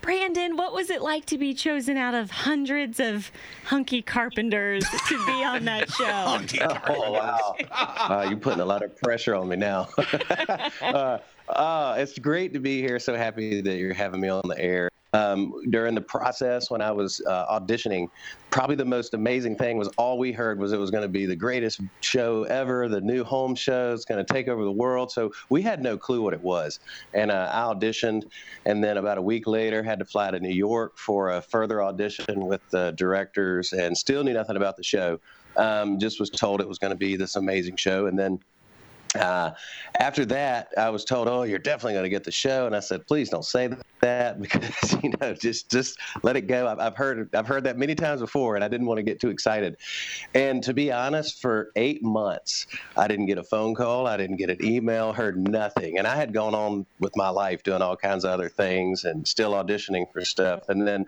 Brandon, 0.00 0.56
what 0.56 0.74
was 0.74 0.90
it 0.90 1.00
like 1.00 1.26
to 1.26 1.38
be 1.38 1.54
chosen 1.54 1.96
out 1.96 2.14
of 2.14 2.28
hundreds 2.28 2.98
of 2.98 3.30
hunky 3.66 4.02
carpenters 4.02 4.82
to 5.06 5.26
be 5.26 5.44
on 5.44 5.64
that 5.66 5.88
show? 5.92 6.40
Oh, 6.88 7.12
wow. 7.12 7.54
Uh, 7.70 8.26
you're 8.28 8.40
putting 8.40 8.58
a 8.58 8.64
lot 8.64 8.82
of 8.82 8.96
pressure 8.96 9.36
on 9.36 9.48
me 9.48 9.54
now. 9.54 9.88
uh, 10.80 11.18
uh, 11.48 11.94
it's 11.96 12.18
great 12.18 12.52
to 12.54 12.58
be 12.58 12.80
here. 12.80 12.98
So 12.98 13.14
happy 13.14 13.60
that 13.60 13.76
you're 13.76 13.94
having 13.94 14.20
me 14.20 14.28
on 14.28 14.42
the 14.44 14.58
air. 14.58 14.89
Um, 15.12 15.52
during 15.70 15.94
the 15.94 16.00
process 16.00 16.70
when 16.70 16.80
I 16.80 16.92
was 16.92 17.20
uh, 17.26 17.60
auditioning, 17.60 18.08
probably 18.50 18.76
the 18.76 18.84
most 18.84 19.14
amazing 19.14 19.56
thing 19.56 19.76
was 19.76 19.88
all 19.96 20.18
we 20.18 20.32
heard 20.32 20.58
was 20.58 20.72
it 20.72 20.78
was 20.78 20.90
going 20.90 21.02
to 21.02 21.08
be 21.08 21.26
the 21.26 21.36
greatest 21.36 21.80
show 22.00 22.44
ever, 22.44 22.88
the 22.88 23.00
new 23.00 23.24
home 23.24 23.54
show. 23.54 23.92
It's 23.92 24.04
going 24.04 24.24
to 24.24 24.32
take 24.32 24.48
over 24.48 24.64
the 24.64 24.72
world. 24.72 25.10
So 25.10 25.32
we 25.48 25.62
had 25.62 25.82
no 25.82 25.96
clue 25.96 26.22
what 26.22 26.34
it 26.34 26.40
was. 26.40 26.80
And 27.12 27.30
uh, 27.30 27.50
I 27.52 27.74
auditioned, 27.74 28.24
and 28.64 28.82
then 28.82 28.96
about 28.96 29.18
a 29.18 29.22
week 29.22 29.46
later, 29.46 29.82
had 29.82 29.98
to 29.98 30.04
fly 30.04 30.30
to 30.30 30.38
New 30.38 30.54
York 30.54 30.96
for 30.96 31.30
a 31.30 31.42
further 31.42 31.82
audition 31.82 32.46
with 32.46 32.60
the 32.70 32.92
directors, 32.92 33.72
and 33.72 33.96
still 33.96 34.22
knew 34.24 34.32
nothing 34.32 34.56
about 34.56 34.76
the 34.76 34.84
show. 34.84 35.18
Um, 35.56 35.98
just 35.98 36.20
was 36.20 36.30
told 36.30 36.60
it 36.60 36.68
was 36.68 36.78
going 36.78 36.92
to 36.92 36.96
be 36.96 37.16
this 37.16 37.34
amazing 37.34 37.76
show, 37.76 38.06
and 38.06 38.18
then 38.18 38.38
uh, 39.16 39.52
after 39.98 40.24
that, 40.26 40.68
I 40.76 40.90
was 40.90 41.04
told, 41.04 41.28
"Oh, 41.28 41.42
you're 41.42 41.58
definitely 41.58 41.94
going 41.94 42.04
to 42.04 42.10
get 42.10 42.24
the 42.24 42.30
show," 42.30 42.66
and 42.66 42.76
I 42.76 42.80
said, 42.80 43.06
"Please 43.06 43.28
don't 43.28 43.44
say 43.44 43.70
that 44.00 44.40
because 44.40 44.96
you 45.02 45.12
know, 45.20 45.34
just 45.34 45.70
just 45.70 45.98
let 46.22 46.36
it 46.36 46.42
go." 46.42 46.68
I've, 46.68 46.78
I've 46.78 46.96
heard 46.96 47.34
I've 47.34 47.46
heard 47.46 47.64
that 47.64 47.76
many 47.76 47.94
times 47.94 48.20
before, 48.20 48.54
and 48.54 48.64
I 48.64 48.68
didn't 48.68 48.86
want 48.86 48.98
to 48.98 49.02
get 49.02 49.20
too 49.20 49.30
excited. 49.30 49.76
And 50.34 50.62
to 50.62 50.74
be 50.74 50.92
honest, 50.92 51.40
for 51.40 51.70
eight 51.76 52.02
months, 52.02 52.66
I 52.96 53.08
didn't 53.08 53.26
get 53.26 53.38
a 53.38 53.44
phone 53.44 53.74
call, 53.74 54.06
I 54.06 54.16
didn't 54.16 54.36
get 54.36 54.50
an 54.50 54.64
email, 54.64 55.12
heard 55.12 55.36
nothing, 55.36 55.98
and 55.98 56.06
I 56.06 56.16
had 56.16 56.32
gone 56.32 56.54
on 56.54 56.86
with 57.00 57.16
my 57.16 57.30
life 57.30 57.62
doing 57.62 57.82
all 57.82 57.96
kinds 57.96 58.24
of 58.24 58.30
other 58.30 58.48
things 58.48 59.04
and 59.04 59.26
still 59.26 59.52
auditioning 59.52 60.04
for 60.12 60.24
stuff. 60.24 60.68
And 60.68 60.86
then 60.86 61.06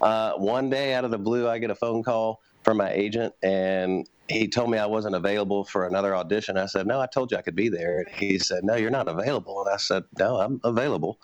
uh, 0.00 0.32
one 0.34 0.70
day, 0.70 0.94
out 0.94 1.04
of 1.04 1.10
the 1.10 1.18
blue, 1.18 1.48
I 1.48 1.58
get 1.58 1.70
a 1.70 1.74
phone 1.74 2.02
call 2.02 2.40
from 2.64 2.78
my 2.78 2.90
agent, 2.90 3.34
and 3.42 4.08
he 4.28 4.48
told 4.48 4.70
me 4.70 4.78
I 4.78 4.86
wasn't 4.86 5.14
available 5.14 5.64
for 5.64 5.86
another 5.86 6.16
audition. 6.16 6.56
I 6.56 6.66
said, 6.66 6.86
No, 6.86 7.00
I 7.00 7.06
told 7.06 7.30
you 7.30 7.36
I 7.36 7.42
could 7.42 7.56
be 7.56 7.68
there. 7.68 7.98
And 7.98 8.08
he 8.08 8.38
said, 8.38 8.64
No, 8.64 8.74
you're 8.74 8.90
not 8.90 9.08
available. 9.08 9.62
And 9.64 9.72
I 9.72 9.76
said, 9.76 10.04
No, 10.18 10.40
I'm 10.40 10.60
available. 10.64 11.18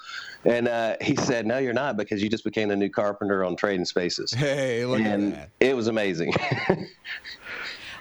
And 0.44 0.68
uh, 0.68 0.96
he 1.00 1.16
said, 1.16 1.46
No, 1.46 1.58
you're 1.58 1.72
not 1.72 1.96
because 1.96 2.22
you 2.22 2.28
just 2.28 2.44
became 2.44 2.68
the 2.68 2.76
new 2.76 2.90
carpenter 2.90 3.44
on 3.44 3.56
Trading 3.56 3.86
Spaces. 3.86 4.32
Hey, 4.32 4.84
look 4.84 5.00
and 5.00 5.32
at 5.34 5.50
that. 5.58 5.66
It 5.66 5.76
was 5.76 5.88
amazing. 5.88 6.34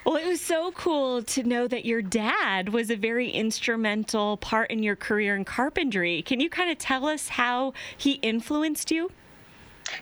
Well, 0.02 0.16
it 0.16 0.26
was 0.26 0.40
so 0.40 0.72
cool 0.72 1.22
to 1.22 1.42
know 1.42 1.68
that 1.68 1.84
your 1.84 2.00
dad 2.00 2.70
was 2.70 2.90
a 2.90 2.96
very 2.96 3.28
instrumental 3.28 4.38
part 4.38 4.70
in 4.70 4.82
your 4.82 4.96
career 4.96 5.36
in 5.36 5.44
carpentry. 5.44 6.22
Can 6.22 6.40
you 6.40 6.48
kind 6.48 6.70
of 6.70 6.78
tell 6.78 7.06
us 7.06 7.28
how 7.28 7.74
he 7.98 8.12
influenced 8.12 8.90
you? 8.90 9.12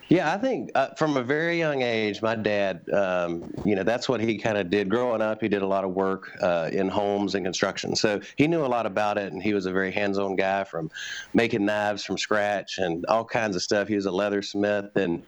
Yeah, 0.09 0.33
I 0.33 0.39
think 0.39 0.71
uh, 0.75 0.89
from 0.97 1.17
a 1.17 1.23
very 1.23 1.59
young 1.59 1.83
age, 1.83 2.23
my 2.23 2.35
dad, 2.35 2.89
um, 2.91 3.53
you 3.65 3.75
know, 3.75 3.83
that's 3.83 4.09
what 4.09 4.21
he 4.21 4.39
kind 4.39 4.57
of 4.57 4.71
did. 4.71 4.89
Growing 4.89 5.21
up, 5.21 5.41
he 5.41 5.49
did 5.49 5.63
a 5.63 5.67
lot 5.67 5.85
of 5.85 5.91
work 5.91 6.31
uh, 6.41 6.71
in 6.73 6.89
homes 6.89 7.35
and 7.35 7.45
construction. 7.45 7.95
So 7.95 8.21
he 8.37 8.47
knew 8.47 8.65
a 8.65 8.67
lot 8.67 8.87
about 8.87 9.19
it, 9.19 9.33
and 9.33 9.43
he 9.43 9.55
was 9.55 9.67
a 9.67 9.73
very 9.73 9.93
hands 9.93 10.19
on 10.19 10.37
guy 10.37 10.65
from 10.65 10.91
making 11.35 11.65
knives 11.65 12.05
from 12.05 12.19
scratch 12.19 12.79
and 12.79 13.05
all 13.07 13.25
kinds 13.25 13.57
of 13.57 13.63
stuff. 13.63 13.89
He 13.89 13.97
was 13.97 14.07
a 14.07 14.11
leathersmith. 14.11 14.97
And 14.97 15.23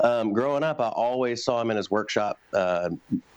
um, 0.00 0.32
growing 0.32 0.62
up, 0.62 0.80
I 0.80 0.88
always 0.88 1.44
saw 1.44 1.60
him 1.60 1.70
in 1.70 1.76
his 1.76 1.90
workshop. 1.90 2.38
Uh, 2.52 2.90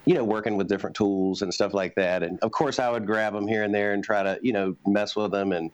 you 0.05 0.15
know, 0.15 0.23
working 0.23 0.57
with 0.57 0.67
different 0.67 0.95
tools 0.95 1.43
and 1.43 1.53
stuff 1.53 1.71
like 1.71 1.93
that. 1.93 2.23
And 2.23 2.39
of 2.39 2.49
course, 2.49 2.79
I 2.79 2.89
would 2.89 3.05
grab 3.05 3.35
him 3.35 3.47
here 3.47 3.63
and 3.63 3.71
there 3.71 3.93
and 3.93 4.03
try 4.03 4.23
to, 4.23 4.39
you 4.41 4.53
know, 4.53 4.75
mess 4.87 5.15
with 5.15 5.31
him 5.31 5.51
and, 5.51 5.69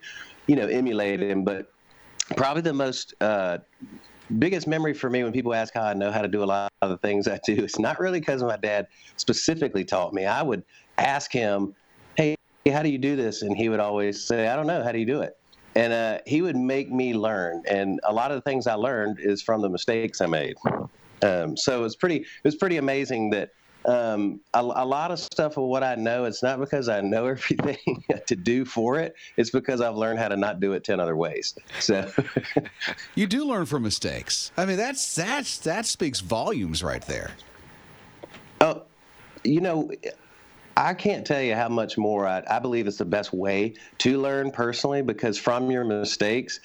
you 0.47 0.57
know, 0.57 0.67
emulate 0.67 1.21
him. 1.21 1.45
But 1.45 1.71
probably 2.35 2.61
the 2.61 2.73
most 2.73 3.13
uh, 3.21 3.59
biggest 4.39 4.67
memory 4.67 4.93
for 4.93 5.09
me 5.09 5.23
when 5.23 5.31
people 5.31 5.53
ask 5.53 5.73
how 5.73 5.83
I 5.83 5.93
know 5.93 6.11
how 6.11 6.21
to 6.21 6.27
do 6.27 6.43
a 6.43 6.45
lot 6.45 6.71
of 6.81 6.89
the 6.89 6.97
things 6.97 7.27
I 7.27 7.39
do, 7.45 7.53
it's 7.63 7.79
not 7.79 7.99
really 7.99 8.19
because 8.19 8.43
my 8.43 8.57
dad 8.57 8.87
specifically 9.17 9.85
taught 9.85 10.13
me. 10.13 10.25
I 10.25 10.41
would 10.41 10.63
ask 10.97 11.31
him, 11.31 11.75
"Hey, 12.15 12.35
how 12.71 12.83
do 12.83 12.89
you 12.89 12.97
do 12.97 13.15
this?" 13.15 13.41
And 13.41 13.55
he 13.55 13.69
would 13.69 13.79
always 13.79 14.25
say, 14.25 14.47
"I 14.47 14.55
don't 14.55 14.67
know. 14.67 14.83
How 14.83 14.91
do 14.91 14.99
you 14.99 15.05
do 15.05 15.21
it?" 15.21 15.37
And 15.75 15.91
uh, 15.91 16.19
he 16.25 16.41
would 16.41 16.55
make 16.55 16.89
me 16.89 17.13
learn. 17.13 17.63
And 17.67 17.99
a 18.03 18.13
lot 18.13 18.31
of 18.31 18.37
the 18.37 18.41
things 18.41 18.65
I 18.65 18.75
learned 18.75 19.19
is 19.19 19.41
from 19.41 19.61
the 19.61 19.69
mistakes 19.69 20.21
I 20.21 20.27
made. 20.27 20.55
Um, 21.21 21.57
so 21.57 21.83
it's 21.83 21.95
pretty. 21.95 22.17
It 22.17 22.43
was 22.43 22.55
pretty 22.55 22.77
amazing 22.77 23.31
that 23.31 23.49
um, 23.85 24.39
a, 24.53 24.59
a, 24.59 24.85
lot 24.85 25.11
of 25.11 25.19
stuff 25.19 25.57
of 25.57 25.63
what 25.65 25.83
I 25.83 25.95
know, 25.95 26.25
it's 26.25 26.41
not 26.41 26.59
because 26.59 26.89
I 26.89 27.01
know 27.01 27.25
everything 27.27 28.03
to 28.25 28.35
do 28.35 28.65
for 28.65 28.99
it. 28.99 29.15
It's 29.37 29.51
because 29.51 29.81
I've 29.81 29.95
learned 29.95 30.19
how 30.19 30.27
to 30.27 30.37
not 30.37 30.59
do 30.59 30.73
it 30.73 30.83
10 30.83 30.99
other 30.99 31.15
ways. 31.15 31.55
So 31.79 32.09
you 33.15 33.27
do 33.27 33.45
learn 33.45 33.65
from 33.65 33.83
mistakes. 33.83 34.51
I 34.57 34.65
mean, 34.65 34.77
that's, 34.77 35.15
that's, 35.15 35.59
that 35.59 35.85
speaks 35.85 36.19
volumes 36.19 36.83
right 36.83 37.01
there. 37.03 37.31
Oh, 38.61 38.83
you 39.43 39.61
know, 39.61 39.91
I 40.77 40.93
can't 40.93 41.25
tell 41.25 41.41
you 41.41 41.55
how 41.55 41.69
much 41.69 41.97
more 41.97 42.27
I, 42.27 42.43
I 42.49 42.59
believe 42.59 42.87
it's 42.87 42.97
the 42.97 43.05
best 43.05 43.33
way 43.33 43.75
to 43.99 44.19
learn 44.19 44.51
personally 44.51 45.01
because 45.01 45.37
from 45.37 45.69
your 45.69 45.85
mistakes 45.85 46.59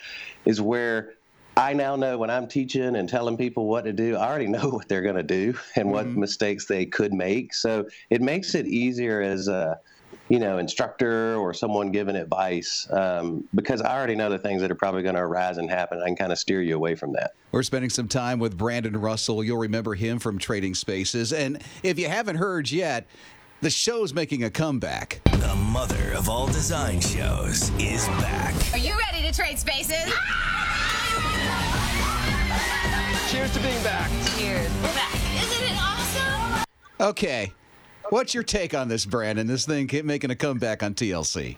is 0.46 0.60
where 0.60 1.14
I 1.56 1.72
now 1.72 1.96
know 1.96 2.16
when 2.16 2.30
I'm 2.30 2.46
teaching 2.48 2.96
and 2.96 3.08
telling 3.08 3.36
people 3.36 3.66
what 3.66 3.84
to 3.84 3.92
do, 3.92 4.16
I 4.16 4.28
already 4.28 4.46
know 4.46 4.68
what 4.70 4.88
they're 4.88 5.02
going 5.02 5.16
to 5.16 5.22
do 5.22 5.54
and 5.76 5.90
what 5.90 6.06
Mm-hmm. 6.06 6.20
mistakes 6.20 6.66
they 6.66 6.86
could 6.86 7.12
make. 7.12 7.52
So 7.54 7.86
it 8.08 8.22
makes 8.22 8.54
it 8.54 8.66
easier 8.66 9.20
as 9.20 9.48
a, 9.48 9.78
you 10.28 10.38
know, 10.38 10.58
instructor 10.58 11.36
or 11.36 11.52
someone 11.52 11.90
giving 11.90 12.16
advice 12.16 12.88
um, 12.90 13.44
because 13.54 13.82
I 13.82 13.96
already 13.96 14.14
know 14.14 14.30
the 14.30 14.38
things 14.38 14.62
that 14.62 14.70
are 14.70 14.76
probably 14.76 15.02
going 15.02 15.16
to 15.16 15.20
arise 15.20 15.58
and 15.58 15.68
happen. 15.68 16.00
I 16.00 16.06
can 16.06 16.16
kind 16.16 16.32
of 16.32 16.38
steer 16.38 16.62
you 16.62 16.76
away 16.76 16.94
from 16.94 17.12
that. 17.14 17.32
We're 17.52 17.64
spending 17.64 17.90
some 17.90 18.08
time 18.08 18.38
with 18.38 18.56
Brandon 18.56 18.96
Russell. 18.96 19.42
You'll 19.44 19.58
remember 19.58 19.94
him 19.94 20.18
from 20.20 20.38
Trading 20.38 20.74
Spaces. 20.74 21.32
And 21.32 21.60
if 21.82 21.98
you 21.98 22.08
haven't 22.08 22.36
heard 22.36 22.70
yet, 22.70 23.06
the 23.60 23.70
show's 23.70 24.14
making 24.14 24.44
a 24.44 24.50
comeback. 24.50 25.20
The 25.24 25.54
mother 25.56 26.12
of 26.16 26.28
all 26.28 26.46
design 26.46 27.00
shows 27.00 27.70
is 27.78 28.06
back. 28.08 28.54
Are 28.72 28.78
you 28.78 28.94
ready 28.98 29.26
to 29.26 29.32
trade 29.34 29.58
spaces? 29.58 30.04
Ah! 30.06 30.60
Cheers 33.30 33.52
to 33.54 33.60
being 33.60 33.82
back. 33.82 34.10
Cheers. 34.36 34.68
We're 34.82 34.94
back. 34.94 35.14
Isn't 35.14 35.68
it 35.68 35.78
awesome? 35.78 36.64
Okay. 37.00 37.52
What's 38.08 38.34
your 38.34 38.42
take 38.42 38.74
on 38.74 38.88
this, 38.88 39.06
Brandon? 39.06 39.46
This 39.46 39.66
thing 39.66 39.86
keep 39.86 40.04
making 40.04 40.30
a 40.30 40.36
comeback 40.36 40.82
on 40.82 40.94
TLC. 40.94 41.56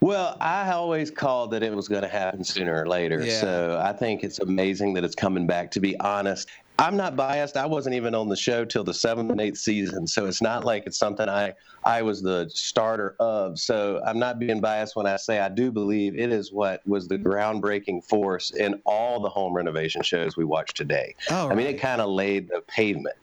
Well, 0.00 0.36
I 0.40 0.72
always 0.72 1.10
called 1.10 1.52
that 1.52 1.62
it 1.62 1.72
was 1.74 1.86
going 1.86 2.02
to 2.02 2.08
happen 2.08 2.42
sooner 2.42 2.82
or 2.82 2.88
later. 2.88 3.24
Yeah. 3.24 3.40
So 3.40 3.80
I 3.82 3.92
think 3.92 4.24
it's 4.24 4.40
amazing 4.40 4.94
that 4.94 5.04
it's 5.04 5.14
coming 5.14 5.46
back. 5.46 5.70
To 5.72 5.80
be 5.80 5.98
honest, 6.00 6.48
I'm 6.78 6.96
not 6.96 7.16
biased. 7.16 7.56
I 7.56 7.66
wasn't 7.66 7.94
even 7.94 8.14
on 8.14 8.28
the 8.28 8.36
show 8.36 8.64
till 8.64 8.84
the 8.84 8.92
seventh 8.92 9.30
and 9.30 9.40
eighth 9.40 9.58
season, 9.58 10.06
so 10.06 10.26
it's 10.26 10.42
not 10.42 10.64
like 10.64 10.84
it's 10.86 10.98
something 10.98 11.28
I 11.28 11.54
I 11.84 12.02
was 12.02 12.20
the 12.22 12.50
starter 12.52 13.16
of. 13.18 13.58
So 13.58 14.02
I'm 14.06 14.18
not 14.18 14.38
being 14.38 14.60
biased 14.60 14.94
when 14.94 15.06
I 15.06 15.16
say 15.16 15.38
I 15.38 15.48
do 15.48 15.72
believe 15.72 16.18
it 16.18 16.30
is 16.30 16.52
what 16.52 16.86
was 16.86 17.08
the 17.08 17.16
groundbreaking 17.16 18.04
force 18.04 18.50
in 18.50 18.80
all 18.84 19.20
the 19.20 19.28
home 19.28 19.54
renovation 19.54 20.02
shows 20.02 20.36
we 20.36 20.44
watch 20.44 20.74
today. 20.74 21.14
Oh, 21.30 21.48
I 21.48 21.54
mean, 21.54 21.66
it 21.66 21.80
kind 21.80 22.00
of 22.00 22.10
laid 22.10 22.48
the 22.48 22.60
pavement 22.66 23.16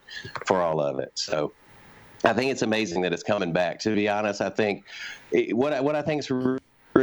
for 0.45 0.61
all 0.61 0.79
of 0.81 0.99
it. 0.99 1.11
So. 1.15 1.53
I 2.25 2.31
think 2.31 2.53
it's 2.53 2.61
amazing 2.61 3.01
that 3.01 3.11
it's 3.11 3.21
coming 3.21 3.51
back. 3.51 3.79
To 3.79 3.93
be 3.93 4.07
honest, 4.07 4.39
I 4.39 4.49
think 4.49 4.85
it, 5.31 5.57
what 5.57 5.73
I, 5.73 5.81
what 5.81 5.93
I 5.93 6.01
think 6.01 6.19
is 6.19 6.31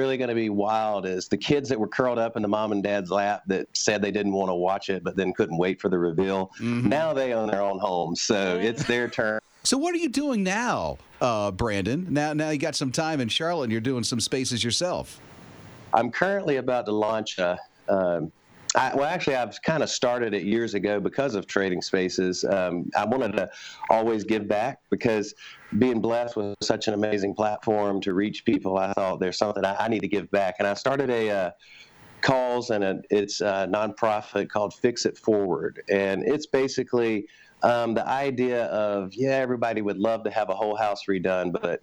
really 0.01 0.17
going 0.17 0.29
to 0.31 0.35
be 0.35 0.49
wild 0.49 1.05
is 1.05 1.29
the 1.29 1.37
kids 1.37 1.69
that 1.69 1.79
were 1.79 1.87
curled 1.87 2.19
up 2.19 2.35
in 2.37 2.43
the 2.43 2.49
mom 2.49 2.73
and 2.73 2.83
dad's 2.83 3.11
lap 3.11 3.43
that 3.47 3.69
said 3.75 4.01
they 4.01 4.11
didn't 4.11 4.33
want 4.33 4.49
to 4.49 4.55
watch 4.55 4.89
it, 4.89 5.05
but 5.05 5.15
then 5.15 5.35
couldn't 5.35 5.59
wait 5.59 5.79
for 5.79 5.91
the 5.91 5.99
reveal. 5.99 6.51
Now 6.61 7.13
they 7.13 7.35
own 7.35 7.51
their 7.51 7.61
own 7.61 7.79
homes, 7.79 8.23
so 8.23 8.59
it's 8.59 8.85
their 8.85 9.09
turn. 9.09 9.41
So 9.63 9.77
what 9.77 9.95
are 9.95 9.99
you 9.99 10.09
doing 10.09 10.43
now, 10.43 10.97
uh, 11.21 11.51
Brandon? 11.51 12.07
Now, 12.09 12.33
now 12.33 12.49
you 12.49 12.59
got 12.59 12.75
some 12.75 12.91
time 12.91 13.21
in 13.21 13.29
Charlotte, 13.29 13.65
and 13.65 13.73
you're 13.73 13.83
doing 13.83 14.03
some 14.03 14.21
spaces 14.21 14.65
yourself. 14.65 15.21
I'm 15.93 16.11
currently 16.11 16.57
about 16.57 16.87
to 16.87 16.93
launch 16.93 17.39
a. 17.39 17.59
Um, 17.89 18.33
I, 18.77 18.95
well, 18.95 19.05
actually, 19.05 19.35
I've 19.35 19.61
kind 19.63 19.83
of 19.83 19.91
started 19.91 20.33
it 20.33 20.45
years 20.45 20.75
ago 20.75 21.01
because 21.01 21.35
of 21.35 21.47
Trading 21.47 21.83
Spaces. 21.83 22.45
Um, 22.45 22.89
I 22.97 23.05
wanted 23.05 23.33
to 23.33 23.51
always 23.89 24.23
give 24.23 24.47
back 24.47 24.79
because 24.91 25.35
being 25.79 26.01
blessed 26.01 26.37
with 26.37 26.55
such 26.63 26.87
an 26.87 26.95
amazing 26.95 27.35
platform 27.35 28.01
to 28.03 28.15
reach 28.15 28.45
people, 28.45 28.79
I 28.79 28.93
thought 28.93 29.19
there's 29.19 29.39
something 29.39 29.65
I, 29.65 29.75
I 29.75 29.89
need 29.89 30.01
to 30.01 30.09
give 30.09 30.31
back. 30.31 30.57
And 30.61 30.69
I 30.69 30.75
started 30.75 31.11
a 31.11 31.31
uh, 31.31 31.51
calls 32.21 32.71
and 32.71 32.85
a, 32.85 33.01
it's 33.11 33.41
a 33.41 33.69
nonprofit 33.69 34.49
called 34.49 34.73
Fix 34.75 35.05
It 35.05 35.19
Forward, 35.19 35.83
and 35.91 36.23
it's 36.25 36.47
basically 36.47 37.27
um, 37.65 37.95
the 37.95 38.07
idea 38.07 38.67
of 38.67 39.13
yeah, 39.15 39.31
everybody 39.31 39.83
would 39.83 39.99
love 39.99 40.23
to 40.25 40.31
have 40.31 40.49
a 40.49 40.55
whole 40.55 40.77
house 40.77 41.07
redone, 41.09 41.53
but 41.61 41.83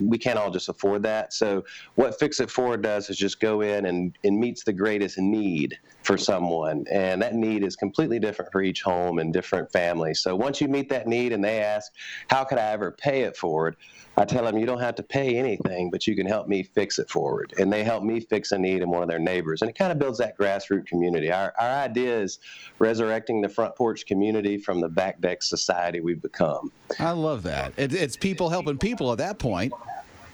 we 0.00 0.18
can't 0.18 0.38
all 0.38 0.50
just 0.50 0.68
afford 0.68 1.02
that. 1.02 1.32
So 1.32 1.64
what 1.94 2.18
Fix 2.18 2.40
It 2.40 2.50
Forward 2.50 2.82
does 2.82 3.10
is 3.10 3.16
just 3.16 3.40
go 3.40 3.60
in 3.60 3.86
and, 3.86 4.16
and 4.24 4.38
meets 4.38 4.64
the 4.64 4.72
greatest 4.72 5.18
need 5.18 5.78
for 6.08 6.16
someone. 6.16 6.86
And 6.90 7.20
that 7.20 7.34
need 7.34 7.62
is 7.62 7.76
completely 7.76 8.18
different 8.18 8.50
for 8.50 8.62
each 8.62 8.80
home 8.80 9.18
and 9.18 9.30
different 9.30 9.70
family. 9.70 10.14
So 10.14 10.34
once 10.34 10.58
you 10.58 10.66
meet 10.66 10.88
that 10.88 11.06
need 11.06 11.34
and 11.34 11.44
they 11.44 11.60
ask, 11.60 11.92
how 12.30 12.44
could 12.44 12.56
I 12.56 12.70
ever 12.70 12.92
pay 12.92 13.24
it 13.24 13.36
forward? 13.36 13.76
I 14.16 14.24
tell 14.24 14.42
them 14.42 14.56
you 14.56 14.64
don't 14.64 14.80
have 14.80 14.94
to 14.94 15.02
pay 15.02 15.36
anything, 15.36 15.90
but 15.90 16.06
you 16.06 16.16
can 16.16 16.26
help 16.26 16.48
me 16.48 16.62
fix 16.62 16.98
it 16.98 17.10
forward. 17.10 17.52
And 17.58 17.70
they 17.70 17.84
help 17.84 18.02
me 18.02 18.20
fix 18.20 18.52
a 18.52 18.58
need 18.58 18.80
in 18.80 18.88
one 18.88 19.02
of 19.02 19.08
their 19.10 19.18
neighbors. 19.18 19.60
And 19.60 19.70
it 19.70 19.76
kind 19.76 19.92
of 19.92 19.98
builds 19.98 20.16
that 20.16 20.38
grassroots 20.38 20.86
community. 20.86 21.30
Our, 21.30 21.52
our 21.60 21.82
idea 21.82 22.18
is 22.18 22.38
resurrecting 22.78 23.42
the 23.42 23.50
front 23.50 23.76
porch 23.76 24.06
community 24.06 24.56
from 24.56 24.80
the 24.80 24.88
back 24.88 25.20
deck 25.20 25.42
society 25.42 26.00
we've 26.00 26.22
become. 26.22 26.72
I 26.98 27.10
love 27.10 27.42
that. 27.42 27.74
It, 27.76 27.92
it's 27.92 28.16
people 28.16 28.48
helping 28.48 28.78
people 28.78 29.12
at 29.12 29.18
that 29.18 29.38
point. 29.38 29.74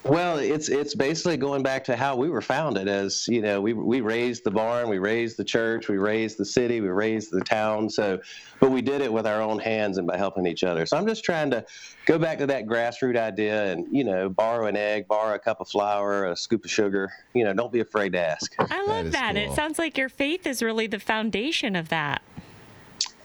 Well, 0.04 0.36
it's 0.36 0.68
it's 0.68 0.94
basically 0.94 1.38
going 1.38 1.62
back 1.62 1.82
to 1.84 1.96
how 1.96 2.14
we 2.14 2.28
were 2.28 2.42
founded 2.42 2.88
as, 2.88 3.26
you 3.26 3.40
know, 3.40 3.58
we 3.60 3.72
we 3.72 4.02
raised 4.02 4.44
the 4.44 4.50
barn, 4.50 4.90
we 4.90 4.98
raised 4.98 5.38
the 5.38 5.44
church, 5.44 5.88
we 5.88 5.96
raised 5.96 6.36
the 6.36 6.44
city, 6.44 6.82
we 6.82 6.88
raised 6.88 7.30
the 7.30 7.40
town. 7.40 7.88
So, 7.88 8.20
but 8.60 8.70
we 8.70 8.82
did 8.82 9.00
it 9.00 9.10
with 9.10 9.26
our 9.26 9.40
own 9.40 9.58
hands 9.58 9.96
and 9.96 10.06
by 10.06 10.18
helping 10.18 10.46
each 10.46 10.62
other. 10.62 10.84
So 10.84 10.98
I'm 10.98 11.06
just 11.06 11.24
trying 11.24 11.50
to 11.52 11.64
go 12.04 12.18
back 12.18 12.36
to 12.38 12.46
that 12.46 12.66
grassroots 12.66 13.16
idea 13.16 13.72
and, 13.72 13.86
you 13.90 14.04
know, 14.04 14.28
borrow 14.28 14.66
an 14.66 14.76
egg, 14.76 15.08
borrow 15.08 15.34
a 15.34 15.38
cup 15.38 15.62
of 15.62 15.68
flour, 15.68 16.26
a 16.26 16.36
scoop 16.36 16.66
of 16.66 16.70
sugar. 16.70 17.10
You 17.32 17.44
know, 17.44 17.54
don't 17.54 17.72
be 17.72 17.80
afraid 17.80 18.12
to 18.12 18.20
ask. 18.20 18.54
I 18.58 18.84
love 18.86 19.10
that. 19.12 19.36
It 19.36 19.52
sounds 19.52 19.78
like 19.78 19.96
your 19.96 20.10
faith 20.10 20.46
is 20.46 20.62
really 20.62 20.86
the 20.86 21.00
foundation 21.00 21.74
of 21.74 21.88
that. 21.88 22.20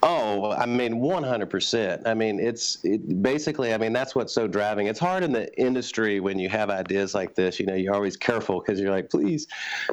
Oh, 0.01 0.51
I 0.51 0.65
mean, 0.65 0.95
100%. 1.01 2.01
I 2.05 2.13
mean, 2.13 2.39
it's 2.39 2.77
it, 2.83 3.21
basically, 3.21 3.73
I 3.73 3.77
mean, 3.77 3.91
that's 3.91 4.15
what's 4.15 4.33
so 4.33 4.47
driving. 4.47 4.87
It's 4.87 4.99
hard 4.99 5.23
in 5.23 5.33
the 5.33 5.53
industry 5.59 6.21
when 6.21 6.39
you 6.39 6.47
have 6.47 6.69
ideas 6.69 7.13
like 7.13 7.35
this. 7.35 7.59
You 7.59 7.65
know, 7.65 7.75
you're 7.75 7.93
always 7.93 8.15
careful 8.15 8.61
because 8.61 8.79
you're 8.79 8.91
like, 8.91 9.09
please 9.09 9.47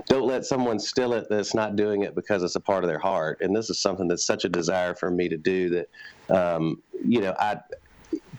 don't 0.07 0.27
let 0.27 0.45
someone 0.45 0.79
steal 0.79 1.13
it 1.13 1.27
that's 1.29 1.55
not 1.55 1.75
doing 1.75 2.03
it 2.03 2.15
because 2.15 2.45
it's 2.45 2.55
a 2.55 2.61
part 2.61 2.85
of 2.85 2.89
their 2.89 3.01
heart. 3.01 3.39
And 3.41 3.55
this 3.55 3.69
is 3.69 3.81
something 3.81 4.07
that's 4.07 4.25
such 4.25 4.45
a 4.45 4.49
desire 4.49 4.95
for 4.95 5.11
me 5.11 5.29
to 5.29 5.37
do 5.37 5.71
that, 5.71 5.89
um, 6.37 6.83
you 7.05 7.21
know, 7.21 7.35
I, 7.39 7.57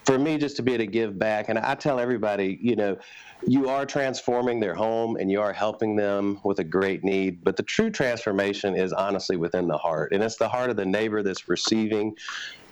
for 0.08 0.18
me 0.18 0.38
just 0.38 0.56
to 0.56 0.64
be 0.64 0.74
able 0.74 0.86
to 0.86 0.90
give 0.90 1.20
back 1.20 1.50
and 1.50 1.60
i 1.60 1.76
tell 1.76 2.00
everybody 2.00 2.58
you 2.62 2.78
know 2.78 2.98
you 3.46 3.68
are 3.68 3.86
transforming 3.86 4.58
their 4.62 4.74
home 4.74 5.18
and 5.18 5.30
you 5.30 5.42
are 5.42 5.52
helping 5.52 5.98
them 5.98 6.40
with 6.46 6.60
a 6.60 6.64
great 6.64 7.04
need 7.04 7.44
but 7.44 7.58
the 7.58 7.62
true 7.64 7.90
transformation 7.90 8.74
is 8.74 8.94
honestly 8.94 9.36
within 9.36 9.68
the 9.68 9.78
heart 9.78 10.14
and 10.14 10.24
it's 10.24 10.38
the 10.38 10.48
heart 10.48 10.70
of 10.70 10.78
the 10.78 10.86
neighbor 10.86 11.22
that's 11.22 11.50
receiving 11.50 12.16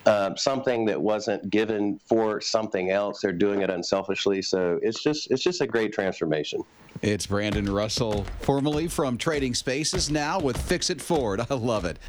um, 0.06 0.38
something 0.38 0.86
that 0.86 1.02
wasn't 1.02 1.50
given 1.50 2.00
for 2.06 2.39
something 2.41 2.91
else 2.91 3.22
they're 3.22 3.32
doing 3.32 3.62
it 3.62 3.70
unselfishly 3.70 4.41
so 4.41 4.80
it's 4.82 5.02
just 5.02 5.32
it's 5.32 5.44
just 5.44 5.62
a 5.62 5.68
great 5.68 5.91
transformation 5.94 6.62
It's 7.02 7.28
Brandon 7.28 7.70
Russell, 7.72 8.26
formerly 8.39 8.88
from 8.88 9.18
Trading 9.18 9.54
Spaces, 9.54 10.10
now 10.10 10.39
with 10.39 10.58
Fix 10.58 10.89
It 10.89 11.02
Ford. 11.02 11.41
I 11.50 11.54
love 11.54 11.84
it. 11.84 12.00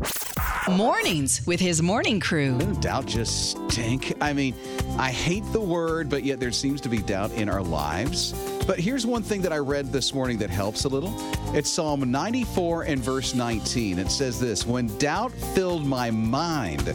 Mornings 0.71 1.45
with 1.47 1.61
his 1.61 1.83
morning 1.83 2.21
crew. 2.21 2.57
Doesn't 2.57 2.83
doubt 2.83 3.07
just 3.07 3.59
stink? 3.69 4.15
I 4.21 4.33
mean, 4.33 4.55
I 4.97 5.11
hate 5.11 5.45
the 5.53 5.61
word, 5.61 6.09
but 6.09 6.23
yet 6.25 6.39
there 6.41 6.53
seems 6.53 6.81
to 6.83 6.89
be 6.89 6.99
doubt 6.99 7.33
in 7.33 7.49
our 7.49 7.63
lives. 7.63 8.33
But 8.67 8.79
here's 8.79 9.05
one 9.07 9.23
thing 9.23 9.43
that 9.43 9.53
I 9.53 9.59
read 9.59 9.93
this 9.93 10.15
morning 10.15 10.39
that 10.39 10.51
helps 10.51 10.85
a 10.85 10.89
little. 10.89 11.15
It's 11.55 11.69
Psalm 11.71 12.11
94 12.11 12.85
and 12.85 13.01
verse 13.01 13.35
19. 13.35 13.99
It 13.99 14.11
says 14.11 14.41
this 14.41 14.67
When 14.67 14.87
doubt 14.99 15.33
filled 15.33 15.85
my 15.85 16.11
mind, 16.11 16.95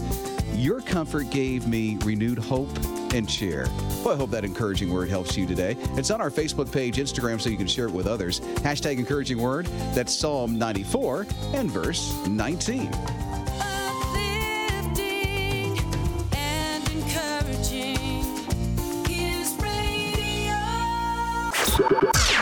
your 0.56 0.82
comfort 0.82 1.30
gave 1.30 1.68
me 1.68 1.98
renewed 2.04 2.38
hope 2.38 2.70
and 3.14 3.28
cheer. 3.28 3.68
Well, 4.04 4.14
I 4.14 4.18
hope 4.18 4.32
that 4.32 4.46
encouraging 4.46 4.92
word 4.92 5.10
helps 5.10 5.36
you 5.36 5.46
today. 5.46 5.76
It's 5.96 6.12
on 6.12 6.22
our 6.22 6.32
Facebook 6.32 6.72
page, 6.72 6.98
Instagram, 6.98 7.42
so 7.42 7.50
you 7.50 7.58
can 7.58 7.68
share 7.68 7.86
it 7.88 7.92
with 7.92 8.08
others. 8.08 8.40
Hashtag 8.40 8.98
encouraging 8.98 9.38
word. 9.38 9.66
That's 9.94 10.14
Psalm 10.14 10.58
94 10.58 11.28
and 11.54 11.70
verse 11.70 12.14
19. 12.28 12.92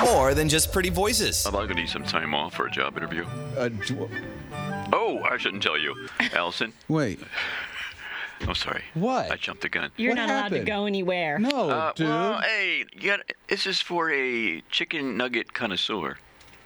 More 0.01 0.33
than 0.33 0.49
just 0.49 0.71
pretty 0.71 0.89
voices. 0.89 1.45
I'm 1.45 1.53
going 1.53 1.67
to 1.69 1.73
need 1.75 1.89
some 1.89 2.03
time 2.03 2.33
off 2.33 2.55
for 2.55 2.67
a 2.67 2.71
job 2.71 2.97
interview. 2.97 3.25
Uh, 3.57 3.69
oh, 4.93 5.21
I 5.29 5.37
shouldn't 5.37 5.63
tell 5.63 5.77
you, 5.77 6.07
Allison. 6.33 6.73
Wait. 6.87 7.19
I'm 8.47 8.55
sorry. 8.55 8.83
What? 8.93 9.31
I 9.31 9.35
jumped 9.35 9.61
the 9.61 9.69
gun. 9.69 9.91
You're 9.97 10.15
not 10.15 10.29
allowed 10.29 10.49
to 10.49 10.63
go 10.63 10.85
anywhere. 10.85 11.39
No, 11.39 11.69
Uh, 11.69 11.93
dude. 11.93 12.07
well, 12.07 12.41
hey, 12.41 12.85
you 12.93 13.09
got, 13.09 13.19
this 13.47 13.65
is 13.67 13.81
for 13.81 14.11
a 14.11 14.61
chicken 14.71 15.17
nugget 15.17 15.53
connoisseur. 15.53 16.17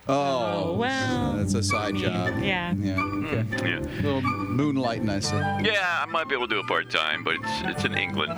Oh, 0.08 0.74
well. 0.74 1.34
That's 1.38 1.54
a 1.54 1.64
side 1.64 1.96
job. 1.96 2.34
Yeah. 2.44 2.74
Yeah. 2.78 3.00
Okay. 3.02 3.70
Yeah. 3.70 3.80
little 4.02 4.22
moonlighting, 4.22 5.10
I 5.10 5.20
see. 5.20 5.38
Yeah, 5.72 6.02
I 6.02 6.06
might 6.08 6.28
be 6.28 6.36
able 6.36 6.48
to 6.50 6.56
do 6.56 6.60
it 6.60 6.68
part 6.68 6.90
time, 6.92 7.24
but 7.24 7.36
it's 7.36 7.62
it's 7.64 7.86
in 7.86 7.98
England, 7.98 8.34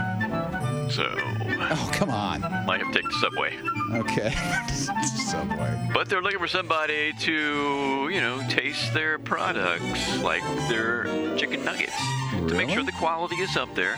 so 0.91 1.11
Oh, 1.17 1.89
come 1.91 2.11
on. 2.11 2.41
might 2.67 2.81
have 2.81 2.93
to 2.93 3.01
take 3.01 3.09
the 3.09 3.17
subway. 3.19 3.57
Okay. 3.93 4.31
Subway. 5.25 5.89
But 5.93 6.07
they're 6.07 6.21
looking 6.21 6.39
for 6.39 6.47
somebody 6.47 7.13
to, 7.13 8.09
you 8.11 8.21
know, 8.21 8.45
taste 8.49 8.93
their 8.93 9.17
products, 9.17 10.17
like 10.19 10.43
their 10.69 11.05
chicken 11.37 11.63
nuggets, 11.65 11.95
to 12.47 12.55
make 12.55 12.69
sure 12.69 12.83
the 12.83 12.91
quality 12.93 13.35
is 13.35 13.57
up 13.57 13.73
there. 13.75 13.97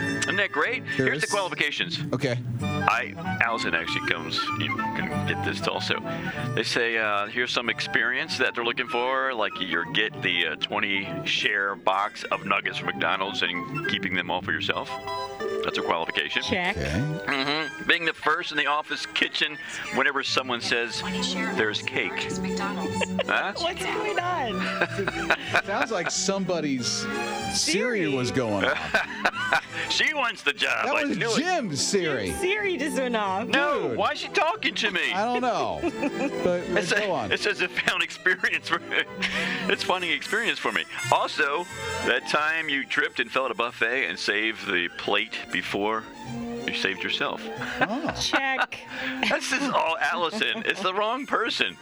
Isn't 0.00 0.36
that 0.36 0.52
great? 0.52 0.84
Here's 0.84 1.20
the 1.20 1.26
qualifications. 1.26 2.00
Okay. 2.12 2.38
I 2.62 3.14
Allison 3.42 3.74
actually 3.74 4.08
comes. 4.08 4.40
You 4.58 4.74
can 4.76 5.26
get 5.26 5.44
this 5.44 5.66
also. 5.66 6.02
They 6.54 6.62
say 6.62 6.98
uh, 6.98 7.26
here's 7.26 7.52
some 7.52 7.68
experience 7.68 8.38
that 8.38 8.54
they're 8.54 8.64
looking 8.64 8.88
for, 8.88 9.34
like 9.34 9.52
you 9.60 9.84
get 9.92 10.20
the 10.22 10.48
uh, 10.48 10.56
20 10.56 11.26
share 11.26 11.74
box 11.74 12.24
of 12.24 12.44
nuggets 12.46 12.78
from 12.78 12.86
McDonald's 12.86 13.42
and 13.42 13.88
keeping 13.88 14.14
them 14.14 14.30
all 14.30 14.42
for 14.42 14.52
yourself. 14.52 14.90
That's 15.64 15.78
a 15.78 15.82
qualification. 15.82 16.42
Check. 16.42 16.76
Mm-hmm. 16.76 17.88
Being 17.88 18.04
the 18.04 18.12
first 18.12 18.50
in 18.52 18.56
the 18.58 18.66
office 18.66 19.06
kitchen 19.06 19.56
whenever 19.94 20.22
someone 20.22 20.60
says 20.60 21.02
there's 21.56 21.82
cake. 21.82 22.28
Huh? 23.26 23.52
What's 23.56 23.82
going 23.84 24.18
on? 24.18 25.34
Sounds 25.64 25.90
like 25.90 26.10
somebody's 26.10 27.06
Siri 27.54 28.08
was 28.08 28.30
going 28.30 28.64
on. 28.64 28.76
she 29.88 30.12
wants 30.14 30.42
the 30.42 30.52
job. 30.52 30.86
That 30.86 30.96
I 30.96 31.04
was 31.04 31.16
knew 31.16 31.30
it. 31.32 31.38
Jim's 31.38 31.80
Siri. 31.80 32.32
Siri 32.32 32.76
just 32.76 32.96
went 32.96 33.16
off. 33.16 33.48
No, 33.48 33.92
why 33.94 34.12
is 34.12 34.18
she 34.18 34.28
talking 34.28 34.74
to 34.74 34.90
me? 34.90 35.12
I 35.12 35.24
don't 35.24 35.40
know. 35.42 35.80
But 36.44 36.60
It 36.76 36.86
says, 36.86 37.00
go 37.00 37.12
on. 37.12 37.32
it 37.32 37.40
says 37.40 37.60
a 37.60 37.68
found 37.68 38.02
experience 38.02 38.68
for 38.68 38.78
me. 38.80 38.98
it's 39.68 39.82
finding 39.82 40.10
experience 40.10 40.58
for 40.58 40.72
me. 40.72 40.84
Also, 41.10 41.64
that 42.06 42.28
time 42.28 42.68
you 42.68 42.84
tripped 42.84 43.20
and 43.20 43.30
fell 43.30 43.46
at 43.46 43.50
a 43.50 43.54
buffet 43.54 44.06
and 44.08 44.18
saved 44.18 44.66
the 44.66 44.88
plate 44.98 45.32
before 45.54 46.02
you 46.66 46.74
saved 46.74 47.04
yourself. 47.04 47.40
Check. 48.20 48.80
This 49.30 49.52
is 49.52 49.70
all 49.70 49.96
Allison. 50.00 50.64
It's 50.66 50.82
the 50.82 50.92
wrong 50.92 51.26
person. 51.26 51.76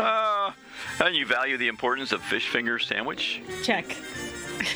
Uh, 0.00 0.50
and 0.98 1.14
you 1.14 1.24
value 1.24 1.56
the 1.56 1.68
importance 1.68 2.10
of 2.10 2.20
fish 2.22 2.48
finger 2.48 2.80
sandwich? 2.80 3.40
Check. 3.62 3.96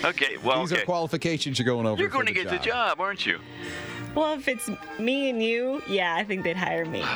Okay, 0.04 0.37
well, 0.44 0.61
These 0.61 0.72
okay. 0.72 0.82
are 0.82 0.85
qualifications 0.85 1.58
you're 1.58 1.66
going 1.66 1.85
over. 1.85 2.00
You're 2.00 2.11
for 2.11 2.14
going 2.14 2.26
to 2.26 2.32
get 2.32 2.48
the 2.48 2.58
job, 2.58 3.00
aren't 3.00 3.26
you? 3.26 3.40
Well, 4.14 4.35
if 4.35 4.46
it's 4.46 4.70
me 5.00 5.30
and 5.30 5.42
you, 5.42 5.82
yeah, 5.88 6.14
I 6.14 6.22
think 6.22 6.44
they'd 6.44 6.56
hire 6.56 6.85
me. 6.85 7.04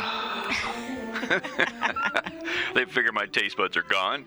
They 2.76 2.84
figure 2.84 3.10
my 3.10 3.24
taste 3.24 3.56
buds 3.56 3.74
are 3.78 3.82
gone. 3.82 4.26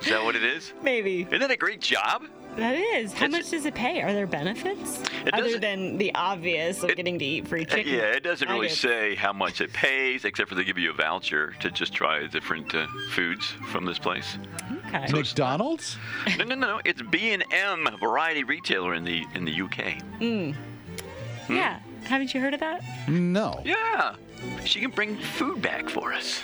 Is 0.00 0.08
that 0.08 0.22
what 0.22 0.36
it 0.36 0.44
is? 0.44 0.72
Maybe. 0.82 1.22
Isn't 1.22 1.40
that 1.40 1.50
a 1.50 1.56
great 1.56 1.80
job? 1.80 2.22
That 2.56 2.74
is. 2.74 3.12
How 3.12 3.28
much 3.28 3.50
does 3.50 3.64
it 3.64 3.74
pay? 3.74 4.02
Are 4.02 4.12
there 4.12 4.26
benefits? 4.26 5.02
Other 5.32 5.58
than 5.58 5.98
the 5.98 6.12
obvious 6.14 6.82
of 6.82 6.94
getting 6.96 7.18
to 7.18 7.24
eat 7.24 7.48
free 7.48 7.64
chicken. 7.64 7.92
Yeah, 7.92 8.12
it 8.12 8.22
doesn't 8.22 8.48
really 8.48 8.68
say 8.68 9.14
how 9.14 9.32
much 9.32 9.60
it 9.60 9.72
pays, 9.72 10.24
except 10.24 10.48
for 10.48 10.54
they 10.56 10.64
give 10.64 10.78
you 10.78 10.90
a 10.90 10.94
voucher 10.94 11.52
to 11.60 11.70
just 11.70 11.92
try 11.92 12.26
different 12.26 12.74
uh, 12.74 12.86
foods 13.10 13.46
from 13.68 13.84
this 13.84 13.98
place. 13.98 14.36
Okay. 14.88 15.06
So 15.08 15.16
McDonald's? 15.16 15.96
No, 16.38 16.44
no, 16.44 16.54
no, 16.54 16.66
no. 16.76 16.80
It's 16.84 17.02
B 17.02 17.32
and 17.32 17.44
M 17.52 17.88
variety 17.98 18.44
retailer 18.44 18.94
in 18.94 19.04
the 19.04 19.24
in 19.34 19.44
the 19.44 19.62
UK. 19.62 20.02
Mm. 20.20 20.54
Yeah. 21.48 21.78
Haven't 22.04 22.34
you 22.34 22.40
heard 22.40 22.54
of 22.54 22.60
that? 22.60 22.82
No. 23.08 23.60
Yeah, 23.64 24.14
she 24.64 24.80
can 24.80 24.90
bring 24.90 25.16
food 25.16 25.60
back 25.62 25.88
for 25.88 26.12
us. 26.12 26.42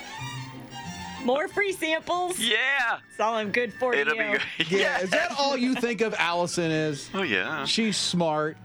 More 1.26 1.48
free 1.48 1.72
samples? 1.72 2.38
Yeah. 2.38 2.56
That's 2.88 3.18
all 3.18 3.34
I'm 3.34 3.50
good 3.50 3.74
for 3.74 3.92
It'll 3.92 4.14
you. 4.14 4.38
be 4.60 4.76
Yeah, 4.76 5.00
is 5.00 5.10
that 5.10 5.32
all 5.36 5.56
you 5.56 5.74
think 5.86 6.00
of 6.00 6.14
Allison 6.14 6.70
is? 6.70 7.10
Oh 7.12 7.22
yeah. 7.22 7.64
She's 7.64 7.96
smart. 7.96 8.56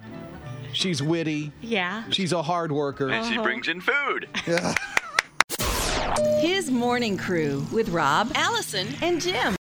She's 0.71 1.02
witty. 1.02 1.52
Yeah. 1.62 2.04
She's 2.12 2.34
a 2.34 2.41
hard 2.43 2.71
worker. 2.71 3.10
And 3.10 3.26
she 3.26 3.34
uh-huh. 3.34 3.43
brings 3.43 3.67
in 3.67 3.82
food. 3.82 4.30
His 6.39 6.69
morning 6.69 7.17
crew 7.17 7.65
with 7.71 7.89
Rob, 7.89 8.32
Allison, 8.36 8.88
and 9.02 9.19
Jim. 9.19 9.56